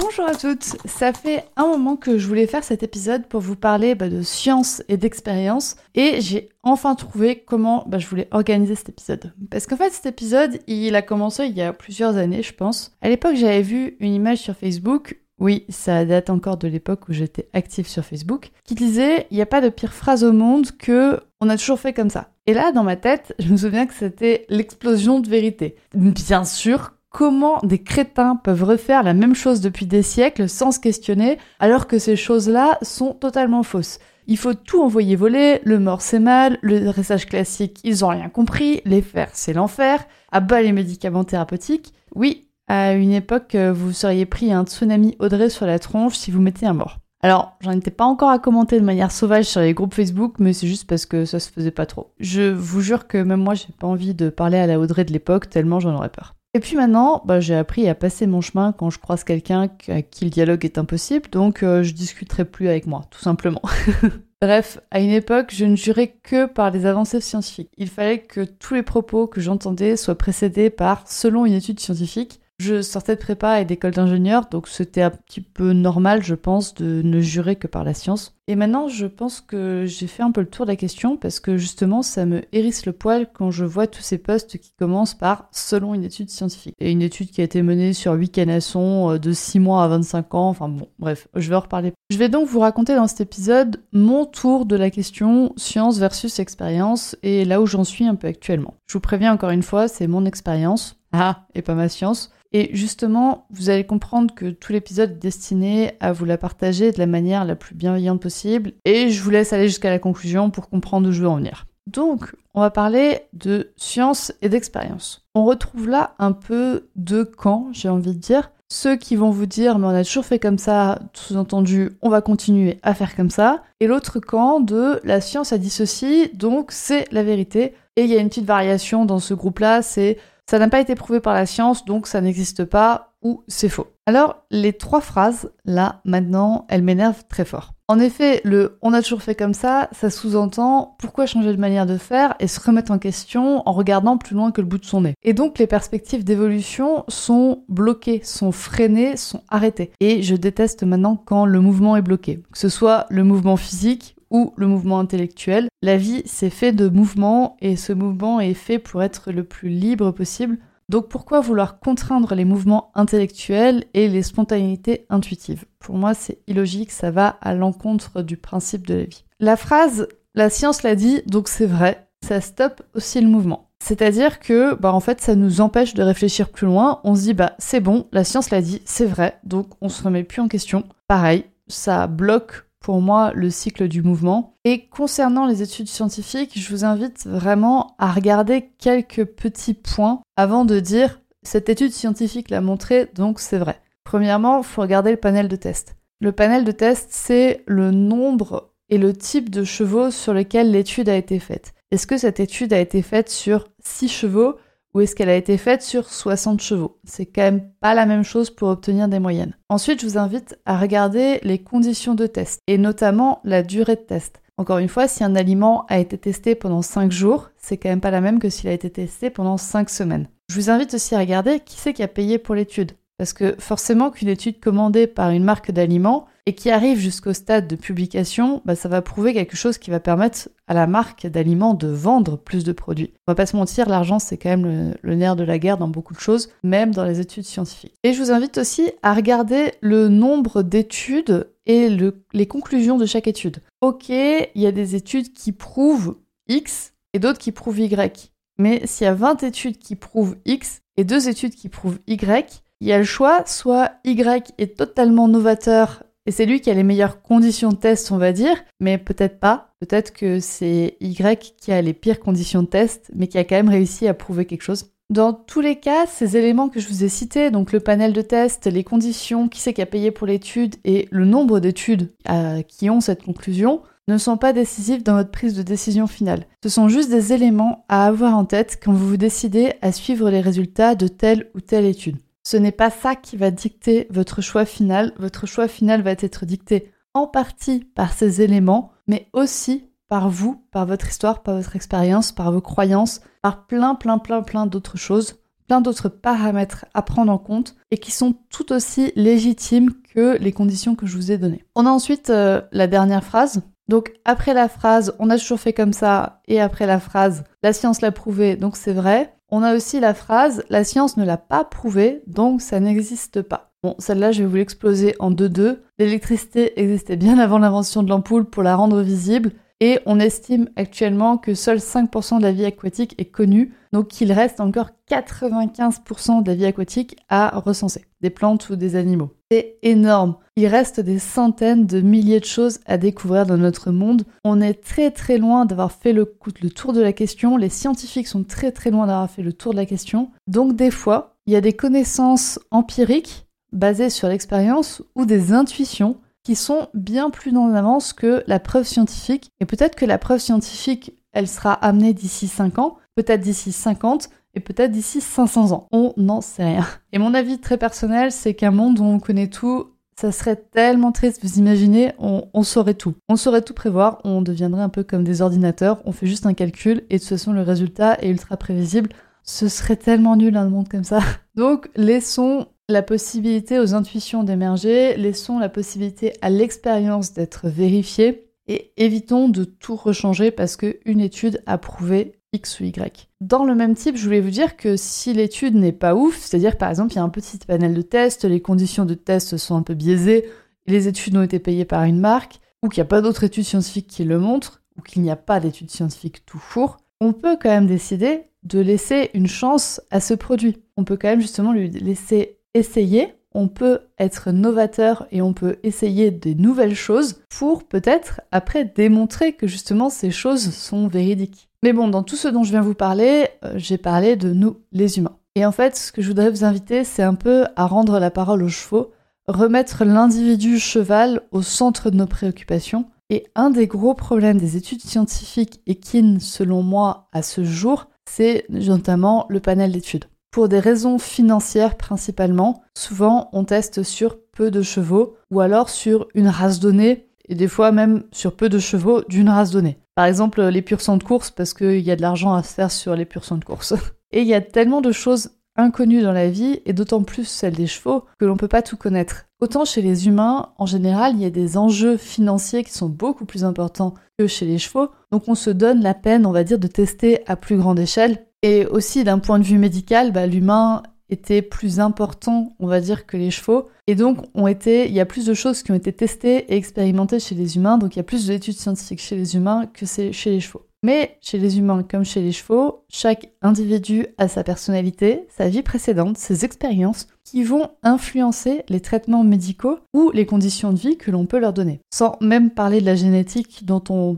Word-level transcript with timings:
Bonjour 0.00 0.24
à 0.26 0.34
toutes, 0.34 0.64
ça 0.86 1.12
fait 1.12 1.44
un 1.56 1.66
moment 1.66 1.94
que 1.94 2.16
je 2.16 2.26
voulais 2.26 2.46
faire 2.46 2.64
cet 2.64 2.82
épisode 2.82 3.26
pour 3.26 3.42
vous 3.42 3.54
parler 3.54 3.94
bah, 3.94 4.08
de 4.08 4.22
science 4.22 4.82
et 4.88 4.96
d'expérience 4.96 5.76
et 5.94 6.22
j'ai 6.22 6.48
enfin 6.62 6.94
trouvé 6.94 7.44
comment 7.46 7.84
bah, 7.86 7.98
je 7.98 8.06
voulais 8.06 8.26
organiser 8.30 8.74
cet 8.76 8.88
épisode. 8.88 9.34
Parce 9.50 9.66
qu'en 9.66 9.76
fait 9.76 9.90
cet 9.90 10.06
épisode 10.06 10.58
il 10.66 10.96
a 10.96 11.02
commencé 11.02 11.44
il 11.44 11.56
y 11.56 11.60
a 11.60 11.74
plusieurs 11.74 12.16
années 12.16 12.42
je 12.42 12.54
pense. 12.54 12.96
À 13.02 13.10
l'époque 13.10 13.36
j'avais 13.36 13.60
vu 13.60 13.96
une 14.00 14.14
image 14.14 14.38
sur 14.38 14.56
Facebook 14.56 15.20
oui, 15.38 15.64
ça 15.70 16.04
date 16.04 16.28
encore 16.28 16.58
de 16.58 16.68
l'époque 16.68 17.08
où 17.08 17.14
j'étais 17.14 17.48
active 17.54 17.88
sur 17.88 18.04
Facebook, 18.04 18.50
qui 18.64 18.74
disait 18.74 19.26
il 19.30 19.36
n'y 19.36 19.42
a 19.42 19.46
pas 19.46 19.62
de 19.62 19.70
pire 19.70 19.94
phrase 19.94 20.22
au 20.22 20.32
monde 20.32 20.70
que 20.78 21.18
on 21.40 21.48
a 21.48 21.56
toujours 21.56 21.80
fait 21.80 21.94
comme 21.94 22.10
ça. 22.10 22.28
Et 22.46 22.52
là, 22.52 22.72
dans 22.72 22.84
ma 22.84 22.96
tête, 22.96 23.34
je 23.38 23.50
me 23.50 23.56
souviens 23.56 23.86
que 23.86 23.94
c'était 23.94 24.44
l'explosion 24.50 25.18
de 25.18 25.30
vérité. 25.30 25.76
Bien 25.94 26.44
sûr, 26.44 26.92
comment 27.10 27.58
des 27.62 27.82
crétins 27.82 28.36
peuvent 28.36 28.64
refaire 28.64 29.02
la 29.02 29.14
même 29.14 29.34
chose 29.34 29.60
depuis 29.60 29.86
des 29.86 30.02
siècles 30.02 30.48
sans 30.48 30.72
se 30.72 30.80
questionner, 30.80 31.38
alors 31.58 31.86
que 31.86 31.98
ces 31.98 32.16
choses-là 32.16 32.78
sont 32.82 33.12
totalement 33.12 33.62
fausses. 33.62 33.98
Il 34.26 34.38
faut 34.38 34.54
tout 34.54 34.80
envoyer 34.80 35.16
voler, 35.16 35.60
le 35.64 35.80
mort 35.80 36.02
c'est 36.02 36.20
mal, 36.20 36.58
le 36.62 36.80
dressage 36.80 37.26
classique 37.26 37.80
ils 37.84 38.04
ont 38.04 38.08
rien 38.08 38.28
compris, 38.28 38.80
les 38.84 39.02
fers 39.02 39.30
c'est 39.32 39.52
l'enfer, 39.52 40.06
à 40.30 40.40
bas 40.40 40.62
les 40.62 40.72
médicaments 40.72 41.24
thérapeutiques. 41.24 41.92
Oui, 42.14 42.46
à 42.68 42.92
une 42.92 43.10
époque, 43.10 43.56
euh, 43.56 43.72
vous 43.72 43.92
seriez 43.92 44.26
pris 44.26 44.52
un 44.52 44.64
tsunami 44.64 45.16
Audrey 45.18 45.50
sur 45.50 45.66
la 45.66 45.80
tronche 45.80 46.16
si 46.16 46.30
vous 46.30 46.40
mettez 46.40 46.66
un 46.66 46.74
mort. 46.74 46.98
Alors, 47.22 47.56
j'en 47.60 47.72
étais 47.72 47.90
pas 47.90 48.04
encore 48.04 48.30
à 48.30 48.38
commenter 48.38 48.78
de 48.78 48.84
manière 48.84 49.10
sauvage 49.10 49.44
sur 49.44 49.60
les 49.60 49.74
groupes 49.74 49.92
Facebook, 49.92 50.36
mais 50.38 50.52
c'est 50.52 50.68
juste 50.68 50.88
parce 50.88 51.04
que 51.04 51.24
ça 51.24 51.40
se 51.40 51.50
faisait 51.50 51.72
pas 51.72 51.84
trop. 51.84 52.12
Je 52.18 52.50
vous 52.50 52.80
jure 52.80 53.08
que 53.08 53.18
même 53.18 53.42
moi, 53.42 53.54
j'ai 53.54 53.74
pas 53.78 53.88
envie 53.88 54.14
de 54.14 54.30
parler 54.30 54.56
à 54.56 54.66
la 54.66 54.78
Audrey 54.78 55.04
de 55.04 55.12
l'époque, 55.12 55.50
tellement 55.50 55.80
j'en 55.80 55.94
aurais 55.94 56.08
peur. 56.08 56.34
Et 56.52 56.60
puis 56.60 56.76
maintenant, 56.76 57.22
bah, 57.24 57.38
j'ai 57.38 57.54
appris 57.54 57.88
à 57.88 57.94
passer 57.94 58.26
mon 58.26 58.40
chemin 58.40 58.72
quand 58.72 58.90
je 58.90 58.98
croise 58.98 59.22
quelqu'un 59.22 59.68
à 59.88 60.02
qui 60.02 60.24
le 60.24 60.30
dialogue 60.30 60.64
est 60.64 60.78
impossible, 60.78 61.30
donc 61.30 61.62
euh, 61.62 61.84
je 61.84 61.94
discuterai 61.94 62.44
plus 62.44 62.68
avec 62.68 62.86
moi, 62.86 63.04
tout 63.10 63.20
simplement. 63.20 63.62
Bref, 64.42 64.80
à 64.90 65.00
une 65.00 65.10
époque, 65.10 65.52
je 65.54 65.64
ne 65.64 65.76
jurais 65.76 66.16
que 66.22 66.46
par 66.46 66.70
les 66.70 66.86
avancées 66.86 67.20
scientifiques. 67.20 67.70
Il 67.76 67.88
fallait 67.88 68.22
que 68.22 68.40
tous 68.40 68.74
les 68.74 68.82
propos 68.82 69.26
que 69.26 69.40
j'entendais 69.40 69.96
soient 69.96 70.18
précédés 70.18 70.70
par 70.70 71.06
selon 71.06 71.46
une 71.46 71.52
étude 71.52 71.78
scientifique, 71.78 72.39
je 72.60 72.82
sortais 72.82 73.16
de 73.16 73.20
prépa 73.20 73.60
et 73.60 73.64
d'école 73.64 73.92
d'ingénieur, 73.92 74.46
donc 74.50 74.68
c'était 74.68 75.02
un 75.02 75.10
petit 75.10 75.40
peu 75.40 75.72
normal, 75.72 76.22
je 76.22 76.34
pense, 76.34 76.74
de 76.74 77.00
ne 77.02 77.20
jurer 77.20 77.56
que 77.56 77.66
par 77.66 77.84
la 77.84 77.94
science. 77.94 78.36
Et 78.48 78.56
maintenant, 78.56 78.88
je 78.88 79.06
pense 79.06 79.40
que 79.40 79.84
j'ai 79.86 80.08
fait 80.08 80.22
un 80.22 80.32
peu 80.32 80.40
le 80.40 80.48
tour 80.48 80.66
de 80.66 80.70
la 80.72 80.76
question 80.76 81.16
parce 81.16 81.38
que 81.38 81.56
justement, 81.56 82.02
ça 82.02 82.26
me 82.26 82.42
hérisse 82.52 82.84
le 82.84 82.92
poil 82.92 83.28
quand 83.32 83.50
je 83.50 83.64
vois 83.64 83.86
tous 83.86 84.02
ces 84.02 84.18
postes 84.18 84.58
qui 84.58 84.72
commencent 84.76 85.14
par 85.14 85.48
selon 85.52 85.94
une 85.94 86.02
étude 86.02 86.30
scientifique. 86.30 86.74
Et 86.80 86.90
une 86.90 87.00
étude 87.00 87.30
qui 87.30 87.40
a 87.40 87.44
été 87.44 87.62
menée 87.62 87.92
sur 87.92 88.12
8 88.12 88.30
canassons 88.30 89.12
euh, 89.12 89.18
de 89.18 89.32
6 89.32 89.60
mois 89.60 89.84
à 89.84 89.88
25 89.88 90.34
ans, 90.34 90.48
enfin 90.48 90.68
bon, 90.68 90.88
bref, 90.98 91.28
je 91.36 91.48
vais 91.48 91.54
en 91.54 91.60
reparler. 91.60 91.92
Je 92.10 92.18
vais 92.18 92.28
donc 92.28 92.48
vous 92.48 92.60
raconter 92.60 92.94
dans 92.96 93.06
cet 93.06 93.20
épisode 93.20 93.80
mon 93.92 94.26
tour 94.26 94.66
de 94.66 94.74
la 94.74 94.90
question 94.90 95.52
science 95.56 95.98
versus 95.98 96.40
expérience 96.40 97.16
et 97.22 97.44
là 97.44 97.60
où 97.60 97.66
j'en 97.66 97.84
suis 97.84 98.04
un 98.04 98.16
peu 98.16 98.26
actuellement. 98.26 98.74
Je 98.88 98.94
vous 98.94 99.00
préviens 99.00 99.32
encore 99.32 99.50
une 99.50 99.62
fois, 99.62 99.86
c'est 99.86 100.08
mon 100.08 100.26
expérience. 100.26 100.99
Ah, 101.12 101.46
et 101.54 101.62
pas 101.62 101.74
ma 101.74 101.88
science. 101.88 102.30
Et 102.52 102.70
justement, 102.72 103.46
vous 103.50 103.70
allez 103.70 103.84
comprendre 103.84 104.34
que 104.34 104.50
tout 104.50 104.72
l'épisode 104.72 105.12
est 105.12 105.22
destiné 105.22 105.92
à 106.00 106.12
vous 106.12 106.24
la 106.24 106.36
partager 106.36 106.90
de 106.90 106.98
la 106.98 107.06
manière 107.06 107.44
la 107.44 107.54
plus 107.54 107.74
bienveillante 107.74 108.20
possible. 108.20 108.72
Et 108.84 109.10
je 109.10 109.22
vous 109.22 109.30
laisse 109.30 109.52
aller 109.52 109.68
jusqu'à 109.68 109.90
la 109.90 110.00
conclusion 110.00 110.50
pour 110.50 110.68
comprendre 110.68 111.08
où 111.08 111.12
je 111.12 111.22
veux 111.22 111.28
en 111.28 111.36
venir. 111.36 111.66
Donc, 111.86 112.34
on 112.54 112.60
va 112.60 112.70
parler 112.70 113.20
de 113.32 113.72
science 113.76 114.32
et 114.42 114.48
d'expérience. 114.48 115.24
On 115.34 115.44
retrouve 115.44 115.88
là 115.88 116.14
un 116.18 116.32
peu 116.32 116.88
deux 116.96 117.24
camps, 117.24 117.68
j'ai 117.72 117.88
envie 117.88 118.14
de 118.14 118.20
dire. 118.20 118.50
Ceux 118.72 118.96
qui 118.96 119.16
vont 119.16 119.30
vous 119.30 119.46
dire, 119.46 119.78
mais 119.78 119.86
on 119.86 119.90
a 119.90 120.04
toujours 120.04 120.24
fait 120.24 120.38
comme 120.38 120.58
ça, 120.58 121.00
sous-entendu, 121.12 121.90
on 122.02 122.08
va 122.08 122.20
continuer 122.20 122.78
à 122.84 122.94
faire 122.94 123.16
comme 123.16 123.30
ça. 123.30 123.64
Et 123.80 123.88
l'autre 123.88 124.20
camp 124.20 124.60
de 124.60 125.00
la 125.02 125.20
science 125.20 125.52
a 125.52 125.58
dit 125.58 125.70
ceci, 125.70 126.30
donc 126.34 126.70
c'est 126.70 127.10
la 127.10 127.24
vérité. 127.24 127.74
Et 127.96 128.04
il 128.04 128.10
y 128.10 128.16
a 128.16 128.20
une 128.20 128.28
petite 128.28 128.44
variation 128.44 129.04
dans 129.04 129.18
ce 129.18 129.34
groupe-là, 129.34 129.82
c'est 129.82 130.18
ça 130.50 130.58
n'a 130.58 130.66
pas 130.66 130.80
été 130.80 130.96
prouvé 130.96 131.20
par 131.20 131.32
la 131.32 131.46
science, 131.46 131.84
donc 131.84 132.08
ça 132.08 132.20
n'existe 132.20 132.64
pas 132.64 133.12
ou 133.22 133.44
c'est 133.46 133.68
faux. 133.68 133.86
Alors, 134.04 134.42
les 134.50 134.72
trois 134.72 135.00
phrases, 135.00 135.52
là, 135.64 136.00
maintenant, 136.04 136.66
elles 136.68 136.82
m'énervent 136.82 137.22
très 137.28 137.44
fort. 137.44 137.74
En 137.86 138.00
effet, 138.00 138.40
le 138.42 138.76
on 138.82 138.92
a 138.92 139.00
toujours 139.00 139.22
fait 139.22 139.36
comme 139.36 139.54
ça, 139.54 139.88
ça 139.92 140.10
sous-entend 140.10 140.96
pourquoi 140.98 141.26
changer 141.26 141.52
de 141.52 141.60
manière 141.60 141.86
de 141.86 141.96
faire 141.96 142.34
et 142.40 142.48
se 142.48 142.58
remettre 142.58 142.90
en 142.90 142.98
question 142.98 143.62
en 143.68 143.72
regardant 143.72 144.16
plus 144.16 144.34
loin 144.34 144.50
que 144.50 144.60
le 144.60 144.66
bout 144.66 144.78
de 144.78 144.84
son 144.84 145.02
nez? 145.02 145.14
Et 145.22 145.34
donc 145.34 145.58
les 145.58 145.68
perspectives 145.68 146.24
d'évolution 146.24 147.04
sont 147.06 147.62
bloquées, 147.68 148.20
sont 148.24 148.50
freinées, 148.50 149.16
sont 149.16 149.42
arrêtées. 149.50 149.92
Et 150.00 150.22
je 150.22 150.34
déteste 150.34 150.82
maintenant 150.82 151.14
quand 151.14 151.46
le 151.46 151.60
mouvement 151.60 151.96
est 151.96 152.02
bloqué. 152.02 152.42
Que 152.52 152.58
ce 152.58 152.68
soit 152.68 153.06
le 153.08 153.22
mouvement 153.22 153.56
physique 153.56 154.16
ou 154.30 154.52
le 154.56 154.66
mouvement 154.66 154.98
intellectuel. 154.98 155.68
La 155.82 155.96
vie, 155.96 156.22
c'est 156.24 156.50
fait 156.50 156.72
de 156.72 156.88
mouvements 156.88 157.56
et 157.60 157.76
ce 157.76 157.92
mouvement 157.92 158.40
est 158.40 158.54
fait 158.54 158.78
pour 158.78 159.02
être 159.02 159.32
le 159.32 159.44
plus 159.44 159.68
libre 159.68 160.10
possible. 160.10 160.58
Donc 160.88 161.08
pourquoi 161.08 161.40
vouloir 161.40 161.78
contraindre 161.78 162.34
les 162.34 162.44
mouvements 162.44 162.90
intellectuels 162.94 163.84
et 163.94 164.08
les 164.08 164.22
spontanéités 164.22 165.06
intuitives? 165.08 165.64
Pour 165.78 165.96
moi, 165.96 166.14
c'est 166.14 166.38
illogique, 166.48 166.90
ça 166.90 167.10
va 167.10 167.28
à 167.40 167.54
l'encontre 167.54 168.22
du 168.22 168.36
principe 168.36 168.86
de 168.86 168.94
la 168.94 169.04
vie. 169.04 169.24
La 169.38 169.56
phrase 169.56 170.08
la 170.34 170.48
science 170.48 170.82
l'a 170.82 170.94
dit, 170.94 171.22
donc 171.26 171.48
c'est 171.48 171.66
vrai, 171.66 172.06
ça 172.24 172.40
stoppe 172.40 172.82
aussi 172.94 173.20
le 173.20 173.28
mouvement. 173.28 173.70
C'est-à-dire 173.82 174.38
que, 174.38 174.74
bah, 174.74 174.92
en 174.92 175.00
fait, 175.00 175.20
ça 175.20 175.34
nous 175.34 175.60
empêche 175.60 175.94
de 175.94 176.02
réfléchir 176.02 176.50
plus 176.50 176.66
loin. 176.66 177.00
On 177.02 177.14
se 177.14 177.22
dit, 177.22 177.34
bah, 177.34 177.54
c'est 177.58 177.80
bon, 177.80 178.06
la 178.12 178.24
science 178.24 178.50
l'a 178.50 178.60
dit, 178.60 178.82
c'est 178.84 179.06
vrai, 179.06 179.38
donc 179.42 179.68
on 179.80 179.88
se 179.88 180.02
remet 180.02 180.22
plus 180.22 180.40
en 180.40 180.48
question. 180.48 180.84
Pareil, 181.08 181.44
ça 181.66 182.06
bloque 182.06 182.66
pour 182.80 183.00
moi 183.00 183.32
le 183.34 183.50
cycle 183.50 183.88
du 183.88 184.02
mouvement. 184.02 184.56
Et 184.64 184.86
concernant 184.88 185.46
les 185.46 185.62
études 185.62 185.88
scientifiques, 185.88 186.58
je 186.58 186.70
vous 186.70 186.84
invite 186.84 187.26
vraiment 187.26 187.94
à 187.98 188.10
regarder 188.10 188.70
quelques 188.78 189.24
petits 189.24 189.74
points 189.74 190.22
avant 190.36 190.64
de 190.64 190.80
dire 190.80 191.20
cette 191.42 191.68
étude 191.68 191.92
scientifique 191.92 192.50
l'a 192.50 192.60
montré, 192.60 193.08
donc 193.14 193.40
c'est 193.40 193.58
vrai. 193.58 193.80
Premièrement, 194.04 194.58
il 194.58 194.64
faut 194.64 194.82
regarder 194.82 195.10
le 195.10 195.16
panel 195.16 195.48
de 195.48 195.56
test. 195.56 195.96
Le 196.20 196.32
panel 196.32 196.64
de 196.64 196.72
test, 196.72 197.08
c'est 197.12 197.62
le 197.66 197.90
nombre 197.90 198.72
et 198.88 198.98
le 198.98 199.14
type 199.14 199.50
de 199.50 199.64
chevaux 199.64 200.10
sur 200.10 200.34
lesquels 200.34 200.70
l'étude 200.70 201.08
a 201.08 201.16
été 201.16 201.38
faite. 201.38 201.74
Est-ce 201.90 202.06
que 202.06 202.18
cette 202.18 202.40
étude 202.40 202.72
a 202.72 202.80
été 202.80 203.02
faite 203.02 203.30
sur 203.30 203.68
6 203.82 204.08
chevaux 204.08 204.56
ou 204.94 205.00
est-ce 205.00 205.14
qu'elle 205.14 205.28
a 205.28 205.36
été 205.36 205.56
faite 205.56 205.82
sur 205.82 206.08
60 206.08 206.60
chevaux 206.60 206.98
C'est 207.04 207.26
quand 207.26 207.42
même 207.42 207.70
pas 207.80 207.94
la 207.94 208.06
même 208.06 208.24
chose 208.24 208.50
pour 208.50 208.68
obtenir 208.68 209.08
des 209.08 209.18
moyennes. 209.18 209.56
Ensuite, 209.68 210.00
je 210.00 210.06
vous 210.06 210.18
invite 210.18 210.58
à 210.66 210.78
regarder 210.78 211.38
les 211.42 211.58
conditions 211.58 212.14
de 212.14 212.26
test 212.26 212.60
et 212.66 212.78
notamment 212.78 213.40
la 213.44 213.62
durée 213.62 213.96
de 213.96 214.00
test. 214.00 214.40
Encore 214.56 214.78
une 214.78 214.88
fois, 214.88 215.08
si 215.08 215.24
un 215.24 215.36
aliment 215.36 215.86
a 215.88 215.98
été 215.98 216.18
testé 216.18 216.54
pendant 216.54 216.82
5 216.82 217.10
jours, 217.10 217.50
c'est 217.56 217.78
quand 217.78 217.88
même 217.88 218.00
pas 218.00 218.10
la 218.10 218.20
même 218.20 218.38
que 218.38 218.50
s'il 218.50 218.68
a 218.68 218.72
été 218.72 218.90
testé 218.90 219.30
pendant 219.30 219.56
5 219.56 219.88
semaines. 219.88 220.28
Je 220.50 220.56
vous 220.56 220.68
invite 220.68 220.92
aussi 220.94 221.14
à 221.14 221.20
regarder 221.20 221.60
qui 221.60 221.78
c'est 221.78 221.94
qui 221.94 222.02
a 222.02 222.08
payé 222.08 222.38
pour 222.38 222.54
l'étude. 222.54 222.92
Parce 223.20 223.34
que 223.34 223.54
forcément 223.58 224.10
qu'une 224.10 224.28
étude 224.28 224.60
commandée 224.60 225.06
par 225.06 225.28
une 225.28 225.44
marque 225.44 225.70
d'aliments 225.72 226.24
et 226.46 226.54
qui 226.54 226.70
arrive 226.70 226.98
jusqu'au 226.98 227.34
stade 227.34 227.68
de 227.68 227.76
publication, 227.76 228.62
bah, 228.64 228.74
ça 228.74 228.88
va 228.88 229.02
prouver 229.02 229.34
quelque 229.34 229.58
chose 229.58 229.76
qui 229.76 229.90
va 229.90 230.00
permettre 230.00 230.48
à 230.66 230.72
la 230.72 230.86
marque 230.86 231.26
d'aliments 231.26 231.74
de 231.74 231.88
vendre 231.88 232.38
plus 232.38 232.64
de 232.64 232.72
produits. 232.72 233.12
On 233.28 233.32
va 233.32 233.34
pas 233.34 233.44
se 233.44 233.56
mentir, 233.56 233.90
l'argent 233.90 234.20
c'est 234.20 234.38
quand 234.38 234.48
même 234.48 234.94
le, 235.02 235.14
nerf 235.16 235.36
de 235.36 235.44
la 235.44 235.58
guerre 235.58 235.76
dans 235.76 235.88
beaucoup 235.88 236.14
de 236.14 236.18
choses, 236.18 236.48
même 236.62 236.94
dans 236.94 237.04
les 237.04 237.20
études 237.20 237.44
scientifiques. 237.44 237.92
Et 238.04 238.14
je 238.14 238.22
vous 238.22 238.30
invite 238.30 238.56
aussi 238.56 238.90
à 239.02 239.12
regarder 239.12 239.74
le 239.82 240.08
nombre 240.08 240.62
d'études 240.62 241.50
et 241.66 241.90
les 242.32 242.46
conclusions 242.46 242.96
de 242.96 243.04
chaque 243.04 243.28
étude. 243.28 243.58
Ok, 243.82 244.08
il 244.08 244.48
y 244.54 244.66
a 244.66 244.72
des 244.72 244.94
études 244.94 245.34
qui 245.34 245.52
prouvent 245.52 246.16
X 246.48 246.94
et 247.12 247.18
d'autres 247.18 247.38
qui 247.38 247.52
prouvent 247.52 247.80
Y. 247.80 248.32
Mais 248.56 248.86
s'il 248.86 249.04
y 249.04 249.08
a 249.08 249.14
20 249.14 249.42
études 249.42 249.76
qui 249.76 249.94
prouvent 249.94 250.36
X 250.46 250.80
et 250.96 251.04
deux 251.04 251.28
études 251.28 251.54
qui 251.54 251.68
prouvent 251.68 251.98
Y, 252.06 252.62
il 252.80 252.88
y 252.88 252.92
a 252.92 252.98
le 252.98 253.04
choix, 253.04 253.42
soit 253.46 253.92
Y 254.04 254.52
est 254.58 254.76
totalement 254.76 255.28
novateur 255.28 256.02
et 256.26 256.32
c'est 256.32 256.46
lui 256.46 256.60
qui 256.60 256.70
a 256.70 256.74
les 256.74 256.82
meilleures 256.82 257.22
conditions 257.22 257.70
de 257.70 257.76
test, 257.76 258.12
on 258.12 258.18
va 258.18 258.32
dire, 258.32 258.56
mais 258.78 258.98
peut-être 258.98 259.40
pas. 259.40 259.72
Peut-être 259.80 260.12
que 260.12 260.38
c'est 260.38 260.96
Y 261.00 261.56
qui 261.56 261.72
a 261.72 261.80
les 261.80 261.94
pires 261.94 262.20
conditions 262.20 262.62
de 262.62 262.68
test, 262.68 263.10
mais 263.14 263.26
qui 263.26 263.38
a 263.38 263.44
quand 263.44 263.56
même 263.56 263.70
réussi 263.70 264.06
à 264.06 264.14
prouver 264.14 264.44
quelque 264.44 264.62
chose. 264.62 264.92
Dans 265.08 265.32
tous 265.32 265.60
les 265.60 265.80
cas, 265.80 266.06
ces 266.06 266.36
éléments 266.36 266.68
que 266.68 266.78
je 266.78 266.88
vous 266.88 267.02
ai 267.02 267.08
cités, 267.08 267.50
donc 267.50 267.72
le 267.72 267.80
panel 267.80 268.12
de 268.12 268.22
test, 268.22 268.66
les 268.66 268.84
conditions, 268.84 269.48
qui 269.48 269.60
c'est 269.60 269.72
qui 269.72 269.82
a 269.82 269.86
payé 269.86 270.12
pour 270.12 270.26
l'étude 270.26 270.76
et 270.84 271.08
le 271.10 271.24
nombre 271.24 271.58
d'études 271.58 272.12
euh, 272.28 272.62
qui 272.62 272.90
ont 272.90 273.00
cette 273.00 273.24
conclusion, 273.24 273.82
ne 274.06 274.18
sont 274.18 274.36
pas 274.36 274.52
décisifs 274.52 275.02
dans 275.02 275.16
votre 275.16 275.30
prise 275.30 275.54
de 275.54 275.62
décision 275.62 276.06
finale. 276.06 276.44
Ce 276.62 276.68
sont 276.68 276.88
juste 276.88 277.10
des 277.10 277.32
éléments 277.32 277.84
à 277.88 278.06
avoir 278.06 278.36
en 278.36 278.44
tête 278.44 278.78
quand 278.80 278.92
vous 278.92 279.08
vous 279.08 279.16
décidez 279.16 279.72
à 279.82 279.90
suivre 279.90 280.30
les 280.30 280.40
résultats 280.40 280.94
de 280.94 281.08
telle 281.08 281.50
ou 281.54 281.60
telle 281.60 281.86
étude. 281.86 282.18
Ce 282.50 282.56
n'est 282.56 282.72
pas 282.72 282.90
ça 282.90 283.14
qui 283.14 283.36
va 283.36 283.52
dicter 283.52 284.08
votre 284.10 284.40
choix 284.40 284.64
final. 284.64 285.12
Votre 285.20 285.46
choix 285.46 285.68
final 285.68 286.02
va 286.02 286.10
être 286.10 286.46
dicté 286.46 286.90
en 287.14 287.28
partie 287.28 287.84
par 287.94 288.12
ces 288.12 288.42
éléments, 288.42 288.90
mais 289.06 289.28
aussi 289.32 289.84
par 290.08 290.28
vous, 290.30 290.66
par 290.72 290.84
votre 290.84 291.08
histoire, 291.08 291.44
par 291.44 291.54
votre 291.54 291.76
expérience, 291.76 292.32
par 292.32 292.50
vos 292.50 292.60
croyances, 292.60 293.20
par 293.40 293.68
plein, 293.68 293.94
plein, 293.94 294.18
plein, 294.18 294.42
plein 294.42 294.66
d'autres 294.66 294.96
choses, 294.96 295.36
plein 295.68 295.80
d'autres 295.80 296.08
paramètres 296.08 296.86
à 296.92 297.02
prendre 297.02 297.30
en 297.30 297.38
compte 297.38 297.76
et 297.92 297.98
qui 297.98 298.10
sont 298.10 298.34
tout 298.48 298.72
aussi 298.72 299.12
légitimes 299.14 299.92
que 300.12 300.36
les 300.40 300.50
conditions 300.50 300.96
que 300.96 301.06
je 301.06 301.14
vous 301.14 301.30
ai 301.30 301.38
données. 301.38 301.64
On 301.76 301.86
a 301.86 301.90
ensuite 301.90 302.30
euh, 302.30 302.62
la 302.72 302.88
dernière 302.88 303.22
phrase. 303.22 303.62
Donc 303.86 304.12
après 304.24 304.54
la 304.54 304.68
phrase 304.68 305.14
on 305.20 305.30
a 305.30 305.38
toujours 305.38 305.60
fait 305.60 305.72
comme 305.72 305.92
ça 305.92 306.40
et 306.48 306.60
après 306.60 306.86
la 306.86 306.98
phrase 306.98 307.44
la 307.62 307.72
science 307.72 308.00
l'a 308.00 308.10
prouvé 308.10 308.56
donc 308.56 308.76
c'est 308.76 308.92
vrai. 308.92 309.36
On 309.50 309.62
a 309.62 309.74
aussi 309.74 310.00
la 310.00 310.14
phrase 310.14 310.64
la 310.70 310.84
science 310.84 311.16
ne 311.16 311.24
l'a 311.24 311.36
pas 311.36 311.64
prouvé 311.64 312.22
donc 312.26 312.60
ça 312.60 312.80
n'existe 312.80 313.42
pas. 313.42 313.70
Bon, 313.82 313.94
celle-là, 313.98 314.30
je 314.30 314.42
vais 314.42 314.48
vous 314.48 314.56
l'exploser 314.56 315.14
en 315.20 315.30
deux-deux. 315.30 315.82
L'électricité 315.98 316.78
existait 316.78 317.16
bien 317.16 317.38
avant 317.38 317.58
l'invention 317.58 318.02
de 318.02 318.10
l'ampoule 318.10 318.44
pour 318.44 318.62
la 318.62 318.76
rendre 318.76 319.00
visible. 319.00 319.52
Et 319.82 319.98
on 320.04 320.20
estime 320.20 320.68
actuellement 320.76 321.38
que 321.38 321.54
seul 321.54 321.78
5% 321.78 322.38
de 322.38 322.42
la 322.42 322.52
vie 322.52 322.66
aquatique 322.66 323.14
est 323.16 323.30
connue, 323.30 323.74
donc 323.92 324.08
qu'il 324.08 324.30
reste 324.30 324.60
encore 324.60 324.90
95% 325.10 326.42
de 326.42 326.50
la 326.50 326.54
vie 326.54 326.66
aquatique 326.66 327.16
à 327.30 327.58
recenser, 327.58 328.04
des 328.20 328.28
plantes 328.28 328.68
ou 328.68 328.76
des 328.76 328.94
animaux. 328.94 329.30
C'est 329.50 329.78
énorme. 329.82 330.36
Il 330.56 330.66
reste 330.66 331.00
des 331.00 331.18
centaines 331.18 331.86
de 331.86 332.02
milliers 332.02 332.40
de 332.40 332.44
choses 332.44 332.80
à 332.84 332.98
découvrir 332.98 333.46
dans 333.46 333.56
notre 333.56 333.90
monde. 333.90 334.24
On 334.44 334.60
est 334.60 334.74
très 334.74 335.10
très 335.10 335.38
loin 335.38 335.64
d'avoir 335.64 335.92
fait 335.92 336.12
le, 336.12 336.36
le 336.62 336.70
tour 336.70 336.92
de 336.92 337.00
la 337.00 337.14
question. 337.14 337.56
Les 337.56 337.70
scientifiques 337.70 338.28
sont 338.28 338.44
très 338.44 338.72
très 338.72 338.90
loin 338.90 339.06
d'avoir 339.06 339.30
fait 339.30 339.42
le 339.42 339.54
tour 339.54 339.72
de 339.72 339.78
la 339.78 339.86
question. 339.86 340.30
Donc 340.46 340.76
des 340.76 340.90
fois, 340.90 341.36
il 341.46 341.54
y 341.54 341.56
a 341.56 341.62
des 341.62 341.72
connaissances 341.72 342.60
empiriques 342.70 343.46
basées 343.72 344.10
sur 344.10 344.28
l'expérience 344.28 345.02
ou 345.14 345.24
des 345.24 345.52
intuitions 345.52 346.18
qui 346.42 346.54
sont 346.54 346.88
bien 346.94 347.30
plus 347.30 347.56
en 347.56 347.74
avance 347.74 348.12
que 348.12 348.42
la 348.46 348.58
preuve 348.58 348.86
scientifique. 348.86 349.50
Et 349.60 349.66
peut-être 349.66 349.94
que 349.94 350.06
la 350.06 350.18
preuve 350.18 350.38
scientifique, 350.38 351.12
elle 351.32 351.48
sera 351.48 351.72
amenée 351.72 352.14
d'ici 352.14 352.48
5 352.48 352.78
ans, 352.78 352.96
peut-être 353.14 353.40
d'ici 353.40 353.72
50 353.72 354.30
et 354.54 354.60
peut-être 354.60 354.90
d'ici 354.90 355.20
500 355.20 355.72
ans. 355.72 355.86
On 355.92 356.12
n'en 356.16 356.40
sait 356.40 356.64
rien. 356.64 356.86
Et 357.12 357.18
mon 357.18 357.34
avis 357.34 357.58
très 357.58 357.76
personnel, 357.76 358.32
c'est 358.32 358.54
qu'un 358.54 358.70
monde 358.70 358.98
où 358.98 359.04
on 359.04 359.20
connaît 359.20 359.48
tout, 359.48 359.90
ça 360.20 360.32
serait 360.32 360.56
tellement 360.56 361.12
triste. 361.12 361.40
Vous 361.42 361.58
imaginez, 361.58 362.12
on, 362.18 362.48
on, 362.52 362.62
saurait 362.62 362.94
tout. 362.94 363.14
On 363.28 363.36
saurait 363.36 363.62
tout 363.62 363.74
prévoir, 363.74 364.18
on 364.24 364.42
deviendrait 364.42 364.82
un 364.82 364.88
peu 364.88 365.02
comme 365.02 365.24
des 365.24 365.40
ordinateurs, 365.40 366.02
on 366.04 366.12
fait 366.12 366.26
juste 366.26 366.46
un 366.46 366.52
calcul 366.52 367.04
et 367.08 367.16
de 367.16 367.20
toute 367.20 367.28
façon 367.28 367.52
le 367.52 367.62
résultat 367.62 368.18
est 368.20 368.28
ultra 368.28 368.56
prévisible. 368.56 369.10
Ce 369.44 369.68
serait 369.68 369.96
tellement 369.96 370.36
nul 370.36 370.56
un 370.56 370.68
monde 370.68 370.88
comme 370.88 371.04
ça. 371.04 371.20
Donc 371.54 371.88
laissons 371.96 372.66
la 372.90 373.02
possibilité 373.02 373.78
aux 373.78 373.94
intuitions 373.94 374.44
d'émerger, 374.44 375.16
laissons 375.16 375.58
la 375.58 375.68
possibilité 375.68 376.32
à 376.42 376.50
l'expérience 376.50 377.32
d'être 377.32 377.68
vérifiée 377.68 378.46
et 378.68 378.92
évitons 378.96 379.48
de 379.48 379.64
tout 379.64 379.96
rechanger 379.96 380.50
parce 380.50 380.76
qu'une 380.76 381.20
étude 381.20 381.62
a 381.66 381.78
prouvé 381.78 382.40
X 382.52 382.80
ou 382.80 382.84
Y. 382.84 383.28
Dans 383.40 383.64
le 383.64 383.74
même 383.74 383.94
type, 383.94 384.16
je 384.16 384.24
voulais 384.24 384.40
vous 384.40 384.50
dire 384.50 384.76
que 384.76 384.96
si 384.96 385.32
l'étude 385.32 385.74
n'est 385.74 385.92
pas 385.92 386.14
ouf, 386.14 386.38
c'est-à-dire 386.38 386.76
par 386.76 386.90
exemple 386.90 387.12
il 387.12 387.16
y 387.16 387.20
a 387.20 387.24
un 387.24 387.28
petit 387.28 387.58
panel 387.58 387.94
de 387.94 388.02
tests, 388.02 388.44
les 388.44 388.60
conditions 388.60 389.04
de 389.04 389.14
test 389.14 389.56
sont 389.56 389.76
un 389.76 389.82
peu 389.82 389.94
biaisées, 389.94 390.48
les 390.86 391.08
études 391.08 391.36
ont 391.36 391.42
été 391.42 391.58
payées 391.58 391.84
par 391.84 392.04
une 392.04 392.18
marque, 392.18 392.60
ou 392.82 392.88
qu'il 392.88 393.00
n'y 393.00 393.06
a 393.06 393.10
pas 393.10 393.20
d'autres 393.20 393.44
études 393.44 393.64
scientifiques 393.64 394.08
qui 394.08 394.24
le 394.24 394.38
montrent, 394.38 394.82
ou 394.98 395.02
qu'il 395.02 395.22
n'y 395.22 395.30
a 395.30 395.36
pas 395.36 395.60
d'études 395.60 395.90
scientifiques 395.90 396.44
tout 396.46 396.58
four, 396.58 396.98
on 397.20 397.32
peut 397.32 397.56
quand 397.60 397.68
même 397.68 397.86
décider 397.86 398.44
de 398.62 398.80
laisser 398.80 399.30
une 399.34 399.46
chance 399.46 400.00
à 400.10 400.20
ce 400.20 400.34
produit. 400.34 400.78
On 400.96 401.04
peut 401.04 401.16
quand 401.16 401.28
même 401.28 401.40
justement 401.40 401.72
lui 401.72 401.88
laisser 401.90 402.58
essayer, 402.74 403.34
on 403.54 403.68
peut 403.68 404.00
être 404.18 404.50
novateur 404.52 405.26
et 405.30 405.42
on 405.42 405.52
peut 405.52 405.76
essayer 405.82 406.30
des 406.30 406.54
nouvelles 406.54 406.94
choses 406.94 407.40
pour 407.48 407.84
peut-être 407.84 408.40
après 408.52 408.84
démontrer 408.84 409.54
que 409.54 409.66
justement 409.66 410.10
ces 410.10 410.30
choses 410.30 410.70
sont 410.70 411.08
véridiques. 411.08 411.68
Mais 411.82 411.92
bon, 411.92 412.08
dans 412.08 412.22
tout 412.22 412.36
ce 412.36 412.48
dont 412.48 412.62
je 412.62 412.70
viens 412.70 412.82
vous 412.82 412.94
parler, 412.94 413.48
euh, 413.64 413.72
j'ai 413.76 413.98
parlé 413.98 414.36
de 414.36 414.52
nous, 414.52 414.76
les 414.92 415.18
humains. 415.18 415.36
Et 415.54 415.66
en 415.66 415.72
fait, 415.72 415.96
ce 415.96 416.12
que 416.12 416.22
je 416.22 416.28
voudrais 416.28 416.50
vous 416.50 416.64
inviter, 416.64 417.04
c'est 417.04 417.22
un 417.22 417.34
peu 417.34 417.64
à 417.74 417.86
rendre 417.86 418.20
la 418.20 418.30
parole 418.30 418.62
aux 418.62 418.68
chevaux, 418.68 419.12
remettre 419.48 420.04
l'individu 420.04 420.78
cheval 420.78 421.42
au 421.50 421.62
centre 421.62 422.10
de 422.10 422.16
nos 422.16 422.26
préoccupations. 422.26 423.06
Et 423.30 423.46
un 423.54 423.70
des 423.70 423.86
gros 423.86 424.14
problèmes 424.14 424.58
des 424.58 424.76
études 424.76 425.02
scientifiques 425.02 425.80
qui, 426.00 426.40
selon 426.40 426.82
moi, 426.82 427.28
à 427.32 427.42
ce 427.42 427.64
jour, 427.64 428.08
c'est 428.28 428.64
notamment 428.68 429.46
le 429.48 429.60
panel 429.60 429.92
d'études. 429.92 430.26
Pour 430.50 430.68
des 430.68 430.80
raisons 430.80 431.20
financières 431.20 431.96
principalement, 431.96 432.82
souvent 432.96 433.50
on 433.52 433.62
teste 433.62 434.02
sur 434.02 434.36
peu 434.50 434.72
de 434.72 434.82
chevaux 434.82 435.36
ou 435.52 435.60
alors 435.60 435.88
sur 435.88 436.26
une 436.34 436.48
race 436.48 436.80
donnée 436.80 437.28
et 437.48 437.54
des 437.54 437.68
fois 437.68 437.92
même 437.92 438.24
sur 438.32 438.56
peu 438.56 438.68
de 438.68 438.80
chevaux 438.80 439.22
d'une 439.28 439.48
race 439.48 439.70
donnée. 439.70 439.98
Par 440.16 440.24
exemple 440.24 440.60
les 440.60 440.82
purs 440.82 440.98
de 440.98 441.22
course 441.22 441.52
parce 441.52 441.72
qu'il 441.72 442.00
y 442.00 442.10
a 442.10 442.16
de 442.16 442.22
l'argent 442.22 442.52
à 442.52 442.64
faire 442.64 442.90
sur 442.90 443.14
les 443.14 443.26
purs 443.26 443.44
de 443.48 443.64
course. 443.64 443.94
Et 444.32 444.42
il 444.42 444.46
y 444.46 444.54
a 444.54 444.60
tellement 444.60 445.00
de 445.00 445.12
choses 445.12 445.50
inconnues 445.76 446.22
dans 446.22 446.32
la 446.32 446.50
vie 446.50 446.80
et 446.84 446.92
d'autant 446.92 447.22
plus 447.22 447.44
celles 447.44 447.74
des 447.74 447.86
chevaux 447.86 448.24
que 448.38 448.44
l'on 448.44 448.56
peut 448.56 448.68
pas 448.68 448.82
tout 448.82 448.96
connaître. 448.96 449.46
Autant 449.60 449.84
chez 449.84 450.02
les 450.02 450.26
humains, 450.26 450.72
en 450.78 450.86
général, 450.86 451.34
il 451.34 451.42
y 451.42 451.46
a 451.46 451.50
des 451.50 451.76
enjeux 451.76 452.16
financiers 452.16 452.84
qui 452.84 452.92
sont 452.92 453.08
beaucoup 453.08 453.44
plus 453.44 453.64
importants 453.64 454.14
que 454.38 454.46
chez 454.46 454.66
les 454.66 454.78
chevaux, 454.78 455.08
donc 455.32 455.48
on 455.48 455.54
se 455.54 455.70
donne 455.70 456.02
la 456.02 456.14
peine, 456.14 456.46
on 456.46 456.52
va 456.52 456.64
dire, 456.64 456.78
de 456.78 456.86
tester 456.86 457.40
à 457.46 457.56
plus 457.56 457.76
grande 457.76 457.98
échelle 457.98 458.46
et 458.62 458.86
aussi 458.86 459.24
d'un 459.24 459.38
point 459.38 459.58
de 459.58 459.64
vue 459.64 459.78
médical, 459.78 460.32
bah, 460.32 460.46
l'humain 460.46 461.02
était 461.30 461.62
plus 461.62 462.00
important, 462.00 462.72
on 462.80 462.86
va 462.86 463.00
dire, 463.00 463.26
que 463.26 463.36
les 463.36 463.50
chevaux. 463.50 463.88
Et 464.06 464.14
donc, 464.14 464.38
il 464.54 465.12
y 465.12 465.20
a 465.20 465.26
plus 465.26 465.46
de 465.46 465.54
choses 465.54 465.82
qui 465.82 465.92
ont 465.92 465.94
été 465.94 466.12
testées 466.12 466.72
et 466.72 466.76
expérimentées 466.76 467.40
chez 467.40 467.54
les 467.54 467.76
humains. 467.76 467.98
Donc, 467.98 468.16
il 468.16 468.18
y 468.18 468.20
a 468.20 468.24
plus 468.24 468.48
d'études 468.48 468.76
scientifiques 468.76 469.20
chez 469.20 469.36
les 469.36 469.54
humains 469.54 469.86
que 469.86 470.06
chez 470.06 470.32
les 470.50 470.60
chevaux. 470.60 470.86
Mais 471.02 471.38
chez 471.40 471.56
les 471.56 471.78
humains 471.78 472.02
comme 472.02 472.24
chez 472.24 472.42
les 472.42 472.52
chevaux, 472.52 473.04
chaque 473.08 473.52
individu 473.62 474.26
a 474.36 474.48
sa 474.48 474.62
personnalité, 474.64 475.46
sa 475.48 475.68
vie 475.68 475.82
précédente, 475.82 476.36
ses 476.36 476.66
expériences 476.66 477.26
qui 477.42 477.62
vont 477.62 477.88
influencer 478.02 478.84
les 478.90 479.00
traitements 479.00 479.42
médicaux 479.42 479.98
ou 480.12 480.30
les 480.34 480.44
conditions 480.44 480.92
de 480.92 480.98
vie 480.98 481.16
que 481.16 481.30
l'on 481.30 481.46
peut 481.46 481.58
leur 481.58 481.72
donner. 481.72 482.00
Sans 482.12 482.36
même 482.42 482.70
parler 482.70 483.00
de 483.00 483.06
la 483.06 483.14
génétique 483.14 483.86
dont 483.86 484.02
on, 484.10 484.36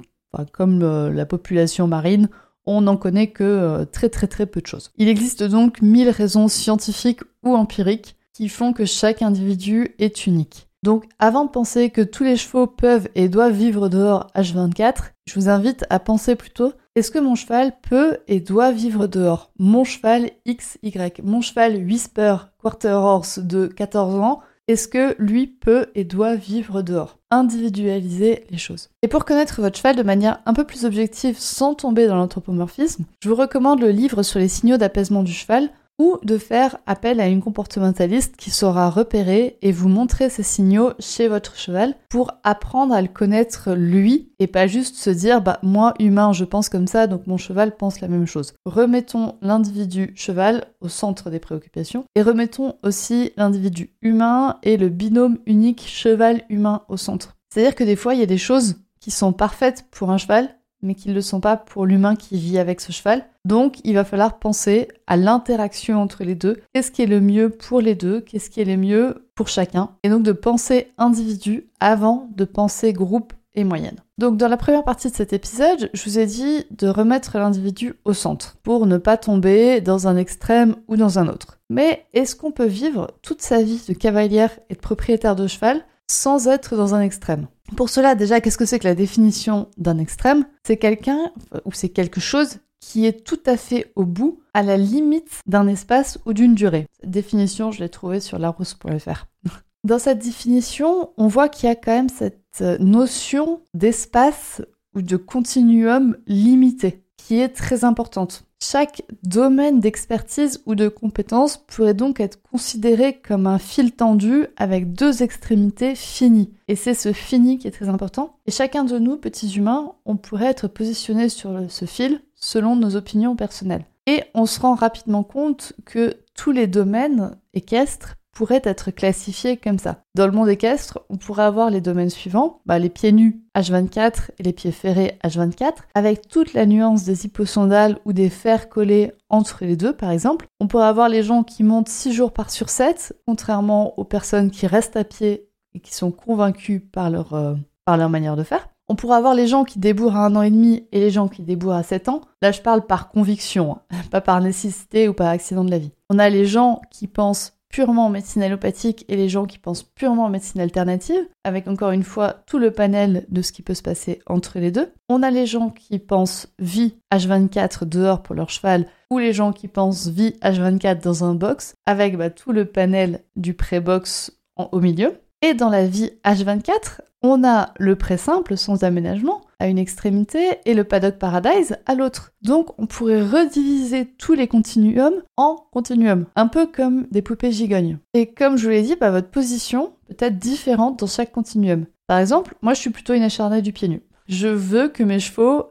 comme 0.53 0.83
euh, 0.83 1.13
la 1.13 1.27
population 1.27 1.89
marine, 1.89 2.29
on 2.67 2.83
n'en 2.83 2.97
connaît 2.97 3.29
que 3.29 3.45
euh, 3.45 3.85
très 3.85 4.09
très 4.09 4.27
très 4.27 4.47
peu 4.47 4.61
de 4.61 4.67
choses. 4.67 4.91
Il 4.97 5.09
existe 5.09 5.43
donc 5.43 5.83
mille 5.83 6.11
raisons 6.11 6.49
scientifiques 6.49 7.21
ou 7.43 7.55
empiriques 7.55 8.17
qui 8.33 8.49
font 8.49 8.73
que 8.73 8.85
chaque 8.85 9.23
individu 9.23 9.95
est 9.99 10.27
unique. 10.27 10.69
Donc 10.83 11.05
avant 11.19 11.45
de 11.45 11.51
penser 11.51 11.91
que 11.91 12.01
tous 12.01 12.25
les 12.25 12.37
chevaux 12.37 12.67
peuvent 12.67 13.09
et 13.15 13.29
doivent 13.29 13.53
vivre 13.53 13.89
dehors 13.89 14.27
H24, 14.35 15.13
je 15.27 15.35
vous 15.35 15.49
invite 15.49 15.85
à 15.91 16.01
penser 16.01 16.35
plutôt 16.35 16.73
est-ce 16.95 17.11
que 17.11 17.19
mon 17.19 17.37
cheval 17.37 17.73
peut 17.81 18.19
et 18.27 18.41
doit 18.41 18.73
vivre 18.73 19.07
dehors? 19.07 19.51
Mon 19.59 19.85
cheval 19.85 20.31
XY, 20.47 20.93
mon 21.23 21.41
cheval 21.41 21.77
Whisper 21.77 22.37
Quarter 22.61 22.89
Horse 22.89 23.39
de 23.39 23.67
14 23.67 24.17
ans 24.17 24.41
est-ce 24.73 24.89
que 24.89 25.15
lui 25.19 25.47
peut 25.47 25.87
et 25.95 26.05
doit 26.05 26.35
vivre 26.35 26.83
dehors 26.83 27.19
Individualiser 27.31 28.45
les 28.51 28.59
choses. 28.59 28.89
Et 29.03 29.09
pour 29.09 29.25
connaître 29.25 29.61
votre 29.61 29.77
cheval 29.77 29.97
de 29.97 30.03
manière 30.03 30.41
un 30.47 30.55
peu 30.55 30.65
plus 30.65 30.85
objective 30.85 31.39
sans 31.39 31.75
tomber 31.75 32.07
dans 32.07 32.17
l'anthropomorphisme, 32.17 33.05
je 33.21 33.29
vous 33.29 33.35
recommande 33.35 33.81
le 33.81 33.91
livre 33.91 34.23
sur 34.23 34.39
les 34.39 34.49
signaux 34.49 34.79
d'apaisement 34.79 35.23
du 35.23 35.33
cheval 35.33 35.71
ou 35.99 36.19
de 36.23 36.39
faire 36.39 36.79
appel 36.87 37.21
à 37.21 37.29
une 37.29 37.43
comportementaliste 37.43 38.37
qui 38.37 38.51
saura 38.51 38.91
repérer 38.91 39.59
et 39.63 39.73
vous 39.73 39.89
montrer 39.89 40.31
ces 40.31 40.43
signaux 40.43 40.93
chez 40.99 41.29
votre 41.29 41.57
cheval 41.57 41.95
pour 42.09 42.33
apprendre 42.45 42.95
à 42.95 43.03
le 43.03 43.09
connaître 43.09 43.73
lui 43.75 44.33
et 44.39 44.47
pas 44.47 44.67
juste 44.67 44.97
se 44.97 45.11
dire 45.11 45.43
bah 45.43 45.59
moi 45.63 45.95
humain 45.99 46.33
je 46.33 46.45
pense 46.45 46.69
comme 46.69 46.87
ça 46.87 47.07
donc 47.07 47.27
mon 47.27 47.37
cheval 47.37 47.77
pense 47.77 48.01
la 48.01 48.09
même 48.09 48.27
chose. 48.27 48.55
Remettons 48.65 49.37
l'individu 49.43 50.13
cheval 50.17 50.65
au 50.81 50.89
centre 50.89 51.31
des 51.31 51.41
préoccupations 51.41 52.05
et 52.15 52.23
remettons 52.23 52.75
aussi 52.83 53.33
l'individu 53.37 53.91
humain 54.03 54.59
et 54.63 54.77
le 54.77 54.89
binôme 54.89 55.39
unique 55.47 55.85
cheval 55.87 56.43
humain 56.49 56.83
au 56.89 56.97
centre. 56.97 57.37
C'est-à-dire 57.53 57.75
que 57.75 57.85
des 57.85 57.97
fois 57.97 58.15
il 58.15 58.21
y 58.21 58.25
a 58.25 58.27
des 58.27 58.39
choses 58.39 58.77
qui 59.01 59.11
sont 59.11 59.33
parfaites 59.33 59.85
pour 59.91 60.11
un 60.11 60.19
cheval 60.19 60.57
mais 60.83 60.95
qui 60.95 61.09
ne 61.09 61.15
le 61.15 61.21
sont 61.21 61.41
pas 61.41 61.57
pour 61.57 61.87
l'humain 61.87 62.17
qui 62.17 62.39
vit 62.39 62.59
avec 62.59 62.81
ce 62.81 62.93
cheval. 62.93 63.25
Donc 63.45 63.79
il 63.85 63.95
va 63.95 64.05
falloir 64.05 64.39
penser 64.39 64.89
à 65.07 65.17
l'interaction 65.17 66.01
entre 66.01 66.25
les 66.25 66.35
deux. 66.35 66.61
Qu'est-ce 66.73 66.91
qui 66.91 67.03
est 67.03 67.07
le 67.07 67.21
mieux 67.21 67.51
pour 67.51 67.81
les 67.81 67.95
deux? 67.95 68.21
Qu'est-ce 68.21 68.51
qui 68.51 68.61
est 68.61 68.65
le 68.65 68.77
mieux 68.77 69.29
pour 69.35 69.49
chacun? 69.49 69.91
Et 70.03 70.09
donc 70.09 70.23
de 70.23 70.33
penser 70.33 70.89
individu 70.99 71.69
avant 71.81 72.29
de 72.37 72.45
penser 72.45 72.93
groupe 72.93 73.33
et 73.55 73.65
moyenne. 73.65 73.99
Donc 74.19 74.37
dans 74.37 74.49
la 74.49 74.57
première 74.57 74.85
partie 74.85 75.11
de 75.11 75.15
cet 75.15 75.33
épisode, 75.33 75.91
je 75.93 76.05
vous 76.05 76.19
ai 76.19 76.27
dit 76.27 76.65
de 76.71 76.89
remettre 76.89 77.39
l'individu 77.39 77.95
au 78.05 78.13
centre 78.13 78.57
pour 78.63 78.87
ne 78.87 78.97
pas 78.97 79.17
tomber 79.17 79.81
dans 79.81 80.09
un 80.09 80.17
extrême 80.17 80.77
ou 80.89 80.97
dans 80.97 81.19
un 81.19 81.29
autre. 81.29 81.59
Mais 81.69 82.07
est-ce 82.15 82.37
qu'on 82.37 82.53
peut 82.53 82.67
vivre 82.67 83.11
toute 83.23 83.43
sa 83.43 83.63
vie 83.63 83.83
de 83.87 83.95
cavalière 83.95 84.57
et 84.71 84.75
de 84.75 84.81
propriétaire 84.81 85.37
de 85.37 85.47
cheval 85.47 85.83
sans 86.09 86.49
être 86.49 86.77
dans 86.77 86.95
un 86.95 87.01
extrême? 87.01 87.47
Pour 87.77 87.89
cela, 87.89 88.15
déjà, 88.15 88.41
qu'est-ce 88.41 88.59
que 88.59 88.67
c'est 88.67 88.79
que 88.79 88.89
la 88.89 88.95
définition 88.95 89.69
d'un 89.77 89.99
extrême? 89.99 90.45
C'est 90.67 90.77
quelqu'un 90.77 91.33
ou 91.65 91.73
c'est 91.73 91.89
quelque 91.89 92.21
chose 92.21 92.59
qui 92.81 93.07
est 93.07 93.25
tout 93.25 93.41
à 93.47 93.57
fait 93.57 93.93
au 93.95 94.05
bout, 94.05 94.41
à 94.55 94.63
la 94.63 94.77
limite 94.77 95.41
d'un 95.47 95.69
espace 95.69 96.19
ou 96.27 96.33
d'une 96.33 96.55
durée. 96.55 96.87
Cette 97.01 97.11
définition, 97.11 97.71
je 97.71 97.81
l'ai 97.81 97.89
trouvée 97.89 98.21
sur 98.21 98.39
larousse.fr. 98.39 99.27
Dans 99.85 99.99
cette 99.99 100.19
définition, 100.19 101.11
on 101.17 101.29
voit 101.29 101.49
qu'il 101.49 101.69
y 101.69 101.73
a 101.73 101.77
quand 101.77 101.93
même 101.93 102.09
cette 102.09 102.61
notion 102.81 103.63
d'espace 103.75 104.63
ou 104.95 105.03
de 105.03 105.17
continuum 105.17 106.17
limité 106.27 107.05
qui 107.17 107.41
est 107.41 107.49
très 107.49 107.85
importante. 107.85 108.45
Chaque 108.65 109.03
domaine 109.25 109.81
d'expertise 109.81 110.63
ou 110.67 110.77
de 110.77 110.87
compétence 110.87 111.57
pourrait 111.57 111.95
donc 111.95 112.21
être 112.21 112.41
considéré 112.41 113.19
comme 113.19 113.49
un 113.49 113.59
fil 113.59 113.91
tendu 113.91 114.47
avec 114.57 114.93
deux 114.93 115.25
extrémités 115.25 115.97
finies. 115.97 116.55
Et 116.69 116.77
c'est 116.77 116.95
ce 116.95 117.13
fini 117.13 117.59
qui 117.59 117.67
est 117.67 117.73
très 117.73 117.89
important. 117.89 118.37
Et 118.47 118.53
chacun 118.53 118.85
de 118.85 119.01
nous, 119.01 119.17
petits 119.17 119.57
humains, 119.57 119.97
on 120.05 120.17
pourrait 120.17 120.47
être 120.47 120.69
positionné 120.69 121.29
sur 121.29 121.69
ce 121.69 121.87
fil 121.87 122.21
selon 122.37 122.77
nos 122.77 122.95
opinions 122.95 123.35
personnelles. 123.35 123.85
Et 124.07 124.23
on 124.33 124.47
se 124.47 124.61
rend 124.61 124.77
rapidement 124.77 125.25
compte 125.25 125.73
que 125.85 126.15
tous 126.37 126.53
les 126.53 126.69
domaines 126.69 127.37
équestres 127.55 128.15
pourraient 128.33 128.63
être 128.65 128.91
classifiés 128.91 129.57
comme 129.57 129.79
ça. 129.79 130.03
Dans 130.15 130.27
le 130.27 130.33
monde 130.33 130.49
équestre, 130.49 131.01
on 131.11 131.17
pourrait 131.17 131.45
avoir 131.45 131.71
les 131.71 131.81
domaines 131.81 132.11
suivants, 132.11 132.61
bah, 132.67 132.79
les 132.79 132.89
pieds 132.89 133.13
nus 133.13 133.43
H24 133.55 134.31
et 134.39 134.43
les 134.43 134.53
pieds 134.53 134.73
ferrés 134.73 135.19
H24, 135.23 135.75
avec 135.95 136.29
toute 136.29 136.55
la 136.55 136.67
nuance 136.67 137.05
des 137.05 137.27
hyposondales 137.27 137.99
ou 138.05 138.13
des 138.13 138.31
fers 138.31 138.69
collés 138.69 139.13
entre 139.29 139.65
les 139.65 139.77
deux 139.77 139.93
par 139.93 140.11
exemple. 140.11 140.47
On 140.61 140.67
pourrait 140.67 140.87
avoir 140.87 141.09
les 141.09 141.23
gens 141.23 141.45
qui 141.45 141.63
montent 141.63 141.89
6 141.89 142.13
jours 142.13 142.33
par 142.33 142.51
sur 142.51 142.71
7, 142.71 143.15
contrairement 143.27 143.99
aux 143.99 144.05
personnes 144.05 144.51
qui 144.51 144.67
restent 144.67 144.97
à 144.97 145.05
pied 145.05 145.49
et 145.75 145.81
qui 145.81 145.95
sont 145.95 146.11
convaincus 146.11 146.83
par 146.93 147.11
leur, 147.11 147.35
euh, 147.35 147.55
par 147.85 147.97
leur 147.97 148.09
manière 148.09 148.37
de 148.37 148.43
faire. 148.43 148.69
On 148.89 148.97
pourrait 148.97 149.17
avoir 149.17 149.35
les 149.35 149.47
gens 149.47 149.65
qui 149.65 149.79
débourrent 149.79 150.17
à 150.17 150.27
un 150.27 150.37
an 150.37 150.43
et 150.43 150.51
demi 150.51 150.87
et 150.93 151.01
les 151.01 151.11
gens 151.11 151.29
qui 151.29 151.43
débourrent 151.43 151.77
à 151.77 151.83
7 151.83 152.09
ans. 152.09 152.21
Là, 152.43 152.53
je 152.53 152.61
parle 152.61 152.87
par 152.87 153.11
conviction, 153.11 153.79
hein, 153.91 153.97
pas 154.11 154.21
par 154.21 154.41
nécessité 154.41 155.09
ou 155.09 155.15
par 155.15 155.29
accident 155.29 155.65
de 155.65 155.71
la 155.71 155.79
vie. 155.79 155.93
On 156.11 156.19
a 156.19 156.29
les 156.29 156.47
gens 156.47 156.83
qui 156.91 157.07
pensent 157.07 157.55
purement 157.73 158.07
en 158.07 158.11
médecine 158.11 158.43
allopathique 158.43 159.05
et 159.09 159.17
les 159.17 159.29
gens 159.29 159.47
qui 159.47 159.59
pensent 159.59 159.83
purement 159.83 160.27
en 160.27 160.31
médecine 160.31 160.61
alternative, 160.61 161.27
avec 161.43 161.67
encore 161.67 161.91
une 161.91 162.05
fois 162.05 162.37
tout 162.47 162.59
le 162.59 162.71
panel 162.71 163.27
de 163.31 163.43
ce 163.43 163.51
qui 163.51 163.63
peut 163.63 163.75
se 163.75 163.83
passer 163.83 164.21
entre 164.27 164.61
les 164.61 164.71
deux. 164.71 164.93
On 165.09 165.25
a 165.25 165.31
les 165.31 165.47
gens 165.47 165.71
qui 165.71 165.99
pensent 165.99 166.53
vie 166.61 166.95
H24 167.13 167.85
dehors 167.87 168.23
pour 168.23 168.37
leur 168.37 168.51
cheval, 168.51 168.87
ou 169.11 169.19
les 169.19 169.33
gens 169.33 169.53
qui 169.53 169.67
pensent 169.67 170.07
vie 170.07 170.37
H24 170.43 171.03
dans 171.03 171.25
un 171.25 171.35
box, 171.35 171.75
avec 171.87 172.17
bah, 172.17 172.31
tout 172.31 172.53
le 172.53 172.67
panel 172.67 173.25
du 173.35 173.55
pré-box 173.55 174.39
au 174.57 174.81
milieu. 174.81 175.15
Et 175.41 175.55
dans 175.55 175.71
la 175.71 175.87
vie 175.87 176.13
H24, 176.25 177.01
on 177.23 177.43
a 177.45 177.73
le 177.79 177.97
pré 177.97 178.17
simple 178.17 178.57
sans 178.57 178.85
aménagement 178.85 179.43
une 179.69 179.79
extrémité 179.79 180.59
et 180.65 180.75
le 180.75 180.85
paddock 180.85 181.19
paradise 181.19 181.77
à 181.87 181.95
l'autre. 181.95 182.33
Donc 182.43 182.79
on 182.79 182.87
pourrait 182.87 183.23
rediviser 183.23 184.07
tous 184.07 184.35
les 184.35 184.49
continuums 184.49 185.23
en 185.37 185.57
continuums, 185.73 186.27
un 186.37 186.49
peu 186.49 186.67
comme 186.67 187.07
des 187.11 187.23
poupées 187.23 187.53
gigognes. 187.53 187.99
Et 188.15 188.33
comme 188.33 188.57
je 188.57 188.65
vous 188.65 188.71
l'ai 188.71 188.83
dit, 188.83 188.97
bah, 188.97 189.11
votre 189.11 189.29
position 189.29 189.93
peut 190.09 190.17
être 190.19 190.39
différente 190.39 190.99
dans 190.99 191.07
chaque 191.07 191.33
continuum. 191.33 191.87
Par 192.07 192.19
exemple, 192.19 192.55
moi 192.63 192.75
je 192.75 192.81
suis 192.81 192.91
plutôt 192.91 193.15
une 193.15 193.23
acharnée 193.23 193.63
du 193.63 193.73
pied 193.73 193.89
nu. 193.89 194.03
Je 194.29 194.49
veux 194.49 194.89
que 194.89 195.03
mes 195.03 195.21
chevaux 195.21 195.67